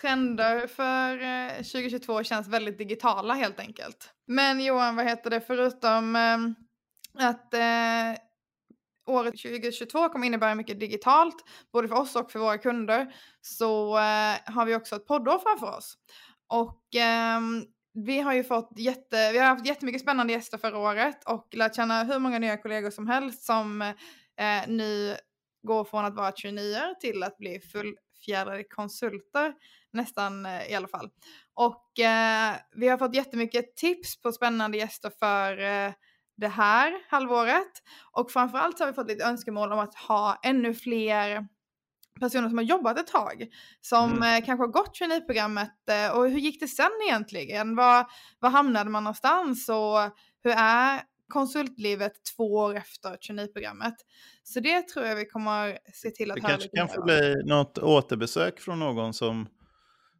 trender 0.00 0.66
för 0.66 1.22
eh, 1.22 1.56
2022 1.56 2.22
känns 2.22 2.48
väldigt 2.48 2.78
digitala 2.78 3.34
helt 3.34 3.60
enkelt. 3.60 4.10
Men 4.26 4.64
Johan, 4.64 4.96
vad 4.96 5.04
heter 5.04 5.30
det, 5.30 5.40
förutom 5.40 6.16
eh, 6.16 6.38
att 7.28 7.54
eh, 7.54 8.20
året 9.10 9.42
2022 9.42 10.08
kommer 10.08 10.26
innebära 10.26 10.54
mycket 10.54 10.80
digitalt, 10.80 11.36
både 11.72 11.88
för 11.88 11.96
oss 11.96 12.16
och 12.16 12.32
för 12.32 12.38
våra 12.38 12.58
kunder, 12.58 13.14
så 13.40 13.96
eh, 13.96 14.54
har 14.54 14.64
vi 14.64 14.74
också 14.74 14.96
ett 14.96 15.06
poddår 15.06 15.38
framför 15.38 15.78
oss. 15.78 15.94
Och 16.48 16.96
eh, 16.96 17.40
vi 17.92 18.20
har 18.20 18.32
ju 18.32 18.44
fått 18.44 18.78
jätte, 18.78 19.32
vi 19.32 19.38
har 19.38 19.46
haft 19.46 19.66
jättemycket 19.66 20.02
spännande 20.02 20.32
gäster 20.32 20.58
förra 20.58 20.78
året 20.78 21.24
och 21.24 21.48
lärt 21.52 21.76
känna 21.76 22.04
hur 22.04 22.18
många 22.18 22.38
nya 22.38 22.56
kollegor 22.56 22.90
som 22.90 23.08
helst 23.08 23.42
som 23.42 23.82
eh, 23.82 24.68
nu 24.68 25.16
går 25.62 25.84
från 25.84 26.04
att 26.04 26.14
vara 26.14 26.32
29 26.36 26.78
till 27.00 27.22
att 27.22 27.38
bli 27.38 27.60
fullfjädrade 27.60 28.64
konsulter, 28.64 29.54
nästan 29.92 30.46
eh, 30.46 30.70
i 30.70 30.74
alla 30.74 30.88
fall. 30.88 31.10
Och 31.54 31.98
eh, 32.00 32.54
vi 32.76 32.88
har 32.88 32.98
fått 32.98 33.14
jättemycket 33.14 33.76
tips 33.76 34.22
på 34.22 34.32
spännande 34.32 34.78
gäster 34.78 35.12
för 35.18 35.58
eh, 35.58 35.92
det 36.40 36.48
här 36.48 36.92
halvåret. 37.08 37.72
Och 38.12 38.30
framförallt 38.30 38.78
så 38.78 38.84
har 38.84 38.88
vi 38.88 38.94
fått 38.94 39.08
lite 39.08 39.24
önskemål 39.24 39.72
om 39.72 39.78
att 39.78 39.94
ha 39.94 40.40
ännu 40.42 40.74
fler 40.74 41.46
personer 42.20 42.48
som 42.48 42.58
har 42.58 42.64
jobbat 42.64 42.98
ett 42.98 43.06
tag. 43.06 43.46
Som 43.80 44.12
mm. 44.12 44.22
eh, 44.22 44.46
kanske 44.46 44.62
har 44.62 44.72
gått 44.72 44.94
traineeprogrammet 44.94 45.88
eh, 45.90 46.16
och 46.16 46.30
hur 46.30 46.38
gick 46.38 46.60
det 46.60 46.68
sen 46.68 46.90
egentligen? 47.08 47.76
Var, 47.76 48.06
var 48.38 48.50
hamnade 48.50 48.90
man 48.90 49.04
någonstans 49.04 49.68
och 49.68 49.98
hur 50.42 50.52
är 50.56 51.02
konsultlivet 51.28 52.12
två 52.36 52.54
år 52.54 52.76
efter 52.76 53.16
traineeprogrammet? 53.16 53.94
Så 54.42 54.60
det 54.60 54.88
tror 54.88 55.06
jag 55.06 55.16
vi 55.16 55.24
kommer 55.24 55.78
se 55.92 56.10
till 56.10 56.30
att 56.30 56.34
Det 56.34 56.40
kanske 56.40 56.68
kan 56.68 56.88
få 56.88 57.02
bli 57.02 57.42
något 57.44 57.78
återbesök 57.78 58.60
från 58.60 58.78
någon 58.78 59.14
som, 59.14 59.48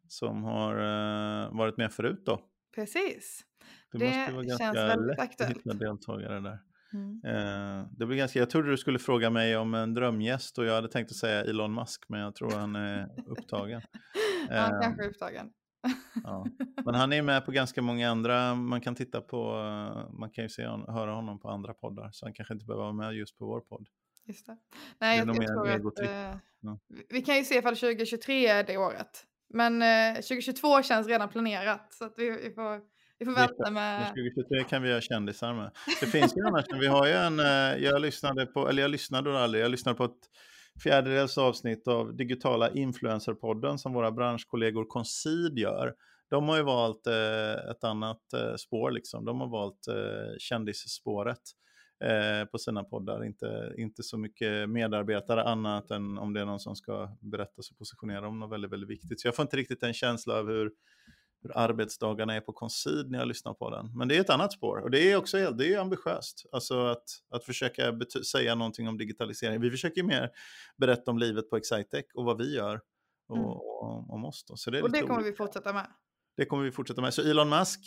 som 0.07 0.43
har 0.43 0.75
uh, 0.75 1.57
varit 1.57 1.77
med 1.77 1.93
förut 1.93 2.23
då. 2.25 2.41
Precis. 2.75 3.45
Det, 3.91 3.97
det 3.97 4.05
måste 4.05 4.33
vara 4.33 4.43
ganska 4.43 4.95
lätt 4.95 5.19
aktuellt. 5.19 5.51
att 5.51 5.57
hitta 5.57 5.73
deltagare 5.73 6.39
där. 6.39 6.59
Mm. 6.93 7.21
Eh, 7.25 7.87
det 7.91 8.05
blir 8.05 8.17
ganska, 8.17 8.39
jag 8.39 8.49
trodde 8.49 8.69
du 8.69 8.77
skulle 8.77 8.99
fråga 8.99 9.29
mig 9.29 9.57
om 9.57 9.73
en 9.73 9.93
drömgäst 9.93 10.57
och 10.57 10.65
jag 10.65 10.73
hade 10.73 10.87
tänkt 10.87 11.11
att 11.11 11.17
säga 11.17 11.41
Elon 11.41 11.73
Musk 11.73 12.05
men 12.07 12.19
jag 12.19 12.35
tror 12.35 12.51
han 12.51 12.75
är 12.75 13.09
upptagen. 13.27 13.81
han 14.49 14.73
eh, 14.73 14.81
kanske 14.81 15.03
är 15.03 15.09
upptagen. 15.09 15.49
ja. 16.23 16.45
Men 16.85 16.95
han 16.95 17.13
är 17.13 17.21
med 17.21 17.45
på 17.45 17.51
ganska 17.51 17.81
många 17.81 18.09
andra, 18.09 18.55
man 18.55 18.81
kan 18.81 18.95
titta 18.95 19.21
på, 19.21 19.53
man 20.19 20.29
kan 20.29 20.43
ju 20.43 20.49
se, 20.49 20.63
höra 20.87 21.11
honom 21.11 21.39
på 21.39 21.49
andra 21.49 21.73
poddar 21.73 22.09
så 22.11 22.25
han 22.25 22.33
kanske 22.33 22.53
inte 22.53 22.65
behöver 22.65 22.83
vara 22.83 22.93
med 22.93 23.13
just 23.13 23.37
på 23.37 23.45
vår 23.45 23.61
podd. 23.61 23.87
Just 24.25 24.45
det. 24.45 24.57
Nej, 24.99 25.19
det 25.19 25.25
jag, 25.25 25.37
jag 25.37 25.81
tror 25.81 25.87
att, 25.87 25.99
eh, 25.99 26.39
ja. 26.61 26.79
vi 27.09 27.21
kan 27.21 27.37
ju 27.37 27.43
se 27.43 27.55
ifall 27.55 27.77
2023 27.77 28.47
är 28.47 28.63
det 28.63 28.77
året. 28.77 29.25
Men 29.49 29.81
eh, 29.81 30.15
2022 30.15 30.81
känns 30.83 31.07
redan 31.07 31.29
planerat 31.29 31.93
så 31.93 32.05
att 32.05 32.13
vi, 32.17 32.29
vi 32.29 32.51
får 32.53 32.81
vi 33.21 33.25
får 33.25 33.35
vänta 33.35 33.71
med... 33.71 34.07
2023 34.07 34.63
kan 34.63 34.81
vi 34.83 34.89
göra 34.89 35.01
kändisar 35.01 35.53
med. 35.53 35.71
Det 35.99 36.05
finns 36.17 36.37
ju 36.37 36.41
annars, 36.47 36.65
vi 36.79 36.87
har 36.87 37.07
ju 37.07 37.13
en, 37.13 37.39
eh, 37.39 37.83
jag 37.83 38.01
lyssnade 38.01 38.45
på, 38.45 38.69
eller 38.69 38.81
jag 38.81 38.91
lyssnade 38.91 39.39
aldrig, 39.39 39.63
jag 39.63 39.71
lyssnade 39.71 39.97
på 39.97 40.03
ett 40.03 40.19
fjärdedels 40.83 41.37
avsnitt 41.37 41.87
av 41.87 42.15
digitala 42.15 42.71
influencerpodden 42.71 43.79
som 43.79 43.93
våra 43.93 44.11
branschkollegor 44.11 44.85
Concid 44.85 45.57
gör. 45.57 45.93
De 46.29 46.49
har 46.49 46.57
ju 46.57 46.63
valt 46.63 47.07
eh, 47.07 47.71
ett 47.71 47.83
annat 47.83 48.33
eh, 48.33 48.55
spår, 48.55 48.91
liksom. 48.91 49.25
de 49.25 49.41
har 49.41 49.47
valt 49.47 49.87
eh, 49.87 50.37
kändisspåret 50.37 51.41
eh, 52.03 52.45
på 52.45 52.57
sina 52.57 52.83
poddar. 52.83 53.25
Inte, 53.25 53.73
inte 53.77 54.03
så 54.03 54.17
mycket 54.17 54.69
medarbetare 54.69 55.43
annat 55.43 55.91
än 55.91 56.17
om 56.17 56.33
det 56.33 56.41
är 56.41 56.45
någon 56.45 56.59
som 56.59 56.75
ska 56.75 57.17
berätta 57.19 57.53
och 57.57 57.77
positionera 57.77 58.27
om 58.27 58.39
något 58.39 58.51
väldigt, 58.51 58.71
väldigt 58.71 58.89
viktigt. 58.89 59.21
Så 59.21 59.27
jag 59.27 59.35
får 59.35 59.43
inte 59.43 59.57
riktigt 59.57 59.83
en 59.83 59.93
känsla 59.93 60.39
av 60.39 60.47
hur 60.47 60.71
hur 61.43 61.57
arbetsdagarna 61.57 62.33
är 62.33 62.41
på 62.41 62.53
Concid 62.53 63.11
när 63.11 63.19
jag 63.19 63.27
lyssnar 63.27 63.53
på 63.53 63.69
den. 63.69 63.97
Men 63.97 64.07
det 64.07 64.17
är 64.17 64.21
ett 64.21 64.29
annat 64.29 64.53
spår 64.53 64.77
och 64.77 64.91
det 64.91 65.11
är 65.11 65.17
också 65.17 65.51
det 65.51 65.73
är 65.73 65.79
ambitiöst. 65.79 66.45
Alltså 66.51 66.85
att, 66.85 67.03
att 67.29 67.43
försöka 67.43 67.99
säga 68.31 68.55
någonting 68.55 68.87
om 68.87 68.97
digitalisering. 68.97 69.61
Vi 69.61 69.71
försöker 69.71 70.03
mer 70.03 70.29
berätta 70.77 71.11
om 71.11 71.17
livet 71.17 71.49
på 71.49 71.57
Excitec 71.57 72.05
och 72.13 72.25
vad 72.25 72.37
vi 72.37 72.55
gör 72.55 72.81
och, 73.29 73.37
mm. 73.37 73.49
och 73.49 74.13
om 74.13 74.25
oss. 74.25 74.45
Då. 74.47 74.55
Så 74.55 74.71
det 74.71 74.81
och 74.81 74.91
det 74.91 75.01
kommer 75.01 75.15
roligt. 75.15 75.33
vi 75.33 75.37
fortsätta 75.37 75.73
med. 75.73 75.87
Det 76.37 76.45
kommer 76.45 76.63
vi 76.63 76.71
fortsätta 76.71 77.01
med. 77.01 77.13
Så 77.13 77.21
Elon 77.21 77.49
Musk, 77.49 77.79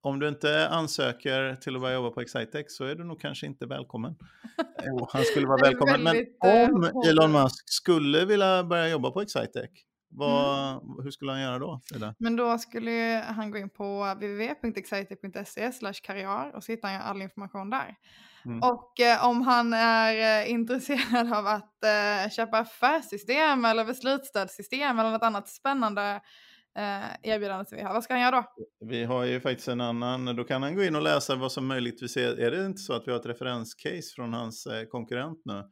om 0.00 0.18
du 0.18 0.28
inte 0.28 0.68
ansöker 0.68 1.56
till 1.56 1.76
att 1.76 1.82
börja 1.82 1.94
jobba 1.94 2.10
på 2.10 2.20
Excitec 2.20 2.76
så 2.76 2.84
är 2.84 2.94
du 2.94 3.04
nog 3.04 3.20
kanske 3.20 3.46
inte 3.46 3.66
välkommen. 3.66 4.16
jo, 4.86 5.08
han 5.10 5.24
skulle 5.24 5.46
vara 5.46 5.62
välkommen. 5.62 6.02
Men 6.02 6.16
eh, 6.16 6.70
om 6.70 7.02
Elon 7.06 7.32
Musk 7.32 7.64
skulle 7.72 8.24
vilja 8.24 8.64
börja 8.64 8.88
jobba 8.88 9.10
på 9.10 9.20
Excitec, 9.20 9.70
vad, 10.12 10.72
mm. 10.72 11.04
Hur 11.04 11.10
skulle 11.10 11.32
han 11.32 11.40
göra 11.40 11.58
då? 11.58 11.80
Frida? 11.84 12.14
Men 12.18 12.36
då 12.36 12.58
skulle 12.58 13.24
han 13.28 13.50
gå 13.50 13.58
in 13.58 13.70
på 13.70 14.14
www.excitec.se 14.14 15.92
karriär 16.02 16.56
och 16.56 16.64
så 16.64 16.72
hittar 16.72 16.88
han 16.88 17.00
all 17.00 17.22
information 17.22 17.70
där. 17.70 17.96
Mm. 18.44 18.62
Och 18.62 19.00
eh, 19.00 19.26
om 19.26 19.42
han 19.42 19.72
är 19.72 20.42
eh, 20.42 20.50
intresserad 20.50 21.32
av 21.32 21.46
att 21.46 21.84
eh, 21.84 22.30
köpa 22.30 22.58
affärssystem 22.58 23.64
eller 23.64 23.84
beslutsstödssystem 23.84 24.98
eller 24.98 25.10
något 25.10 25.22
annat 25.22 25.48
spännande 25.48 26.20
eh, 26.76 27.30
erbjudande 27.32 27.64
som 27.66 27.78
vi 27.78 27.84
har, 27.84 27.92
vad 27.92 28.04
ska 28.04 28.14
han 28.14 28.22
göra 28.22 28.36
då? 28.36 28.44
Vi 28.86 29.04
har 29.04 29.24
ju 29.24 29.40
faktiskt 29.40 29.68
en 29.68 29.80
annan, 29.80 30.36
då 30.36 30.44
kan 30.44 30.62
han 30.62 30.74
gå 30.74 30.84
in 30.84 30.96
och 30.96 31.02
läsa 31.02 31.34
vad 31.34 31.52
som 31.52 31.66
möjligtvis 31.66 32.16
är, 32.16 32.40
är 32.40 32.50
det 32.50 32.66
inte 32.66 32.80
så 32.80 32.92
att 32.92 33.06
vi 33.06 33.10
har 33.12 33.18
ett 33.18 33.26
referenscase 33.26 34.14
från 34.14 34.32
hans 34.32 34.66
eh, 34.66 34.84
konkurrent 34.84 35.42
nu? 35.44 35.62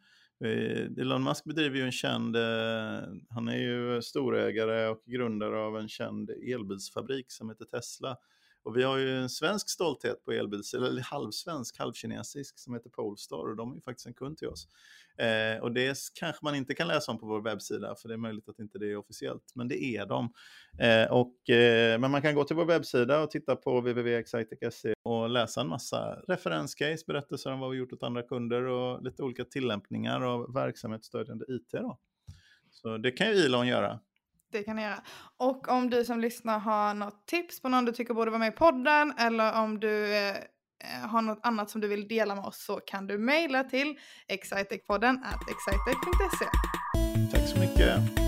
Eh, 0.45 1.03
Elon 1.03 1.23
Musk 1.23 1.45
bedriver 1.45 1.77
ju 1.77 1.85
en 1.85 1.93
känd, 1.93 2.37
eh, 2.37 3.03
han 3.31 3.49
är 3.49 3.57
ju 3.57 4.03
storägare 4.03 4.89
och 4.89 5.03
grundare 5.07 5.59
av 5.59 5.79
en 5.79 5.89
känd 5.89 6.31
elbilsfabrik 6.31 7.33
som 7.33 7.49
heter 7.49 7.65
Tesla. 7.65 8.17
Och 8.63 8.77
vi 8.77 8.83
har 8.83 8.97
ju 8.97 9.17
en 9.17 9.31
svensk 9.31 9.71
stolthet 9.71 10.25
på 10.25 10.33
elbils, 10.33 10.75
eller 10.75 11.03
halvsvensk, 11.03 11.79
halvkinesisk, 11.79 12.59
som 12.59 12.75
heter 12.75 12.91
Polestar 12.91 13.51
och 13.51 13.57
de 13.57 13.71
är 13.71 13.75
ju 13.75 13.81
faktiskt 13.81 14.07
en 14.07 14.15
kund 14.15 14.39
till 14.39 14.49
oss. 14.49 14.69
Eh, 15.19 15.63
och 15.63 15.73
det 15.73 15.99
kanske 16.15 16.45
man 16.45 16.55
inte 16.55 16.75
kan 16.75 16.89
läsa 16.89 17.13
om 17.13 17.19
på 17.19 17.27
vår 17.27 17.41
webbsida, 17.41 17.95
för 17.95 18.09
det 18.09 18.15
är 18.15 18.19
möjligt 18.19 18.49
att 18.49 18.59
inte 18.59 18.79
det 18.79 18.91
är 18.91 18.97
officiellt, 18.97 19.53
men 19.55 19.69
det 19.69 19.85
är 19.85 20.07
de. 20.07 20.33
Eh, 20.79 21.13
och, 21.13 21.51
eh, 21.51 21.99
men 21.99 22.11
man 22.11 22.23
kan 22.23 22.35
gå 22.35 22.45
till 22.45 22.57
vår 22.57 22.65
webbsida 22.65 23.23
och 23.23 23.31
titta 23.31 23.57
på 23.57 23.81
www.excitec.se 23.81 24.95
och 25.03 25.31
läsa 25.31 25.61
en 25.61 25.69
massa 25.69 26.23
referenscase, 26.29 27.05
berättelser 27.07 27.53
om 27.53 27.61
vad 27.61 27.71
vi 27.71 27.77
gjort 27.77 27.93
åt 27.93 28.03
andra 28.03 28.23
kunder 28.23 28.63
och 28.63 29.03
lite 29.03 29.23
olika 29.23 29.45
tillämpningar 29.45 30.21
av 30.21 30.55
verksamhetsstödjande 30.55 31.45
IT. 31.49 31.73
Då. 31.73 31.99
Så 32.71 32.97
det 32.97 33.11
kan 33.11 33.29
ju 33.29 33.35
Elon 33.35 33.67
göra. 33.67 34.01
Det 34.53 34.63
kan 34.63 34.77
ni 34.77 34.83
göra. 34.83 35.03
Och 35.37 35.69
om 35.69 35.91
du 35.91 36.05
som 36.05 36.21
lyssnar 36.21 36.59
har 36.59 36.95
något 36.95 37.27
tips 37.27 37.63
på 37.63 37.69
någon 37.69 37.85
du 37.85 37.93
tycker 37.93 38.15
borde 38.15 38.31
vara 38.31 38.39
med 38.39 38.53
i 38.53 38.57
podden 38.57 39.15
eller 39.19 39.63
om 39.63 39.81
du 39.81 40.17
eh, 40.17 40.37
har 41.09 41.23
något 41.23 41.41
annat 41.43 41.71
som 41.71 41.81
du 41.81 41.89
vill 41.89 42.09
dela 42.09 42.35
med 42.35 42.45
oss 42.45 42.65
så 42.65 42.81
kan 42.87 43.07
du 43.07 43.19
mejla 43.19 43.65
till 43.65 43.99
excitecpodden 44.29 45.25
at 45.25 45.41
excitec.se. 45.51 46.47
Tack 47.33 47.49
så 47.49 47.59
mycket. 47.59 48.20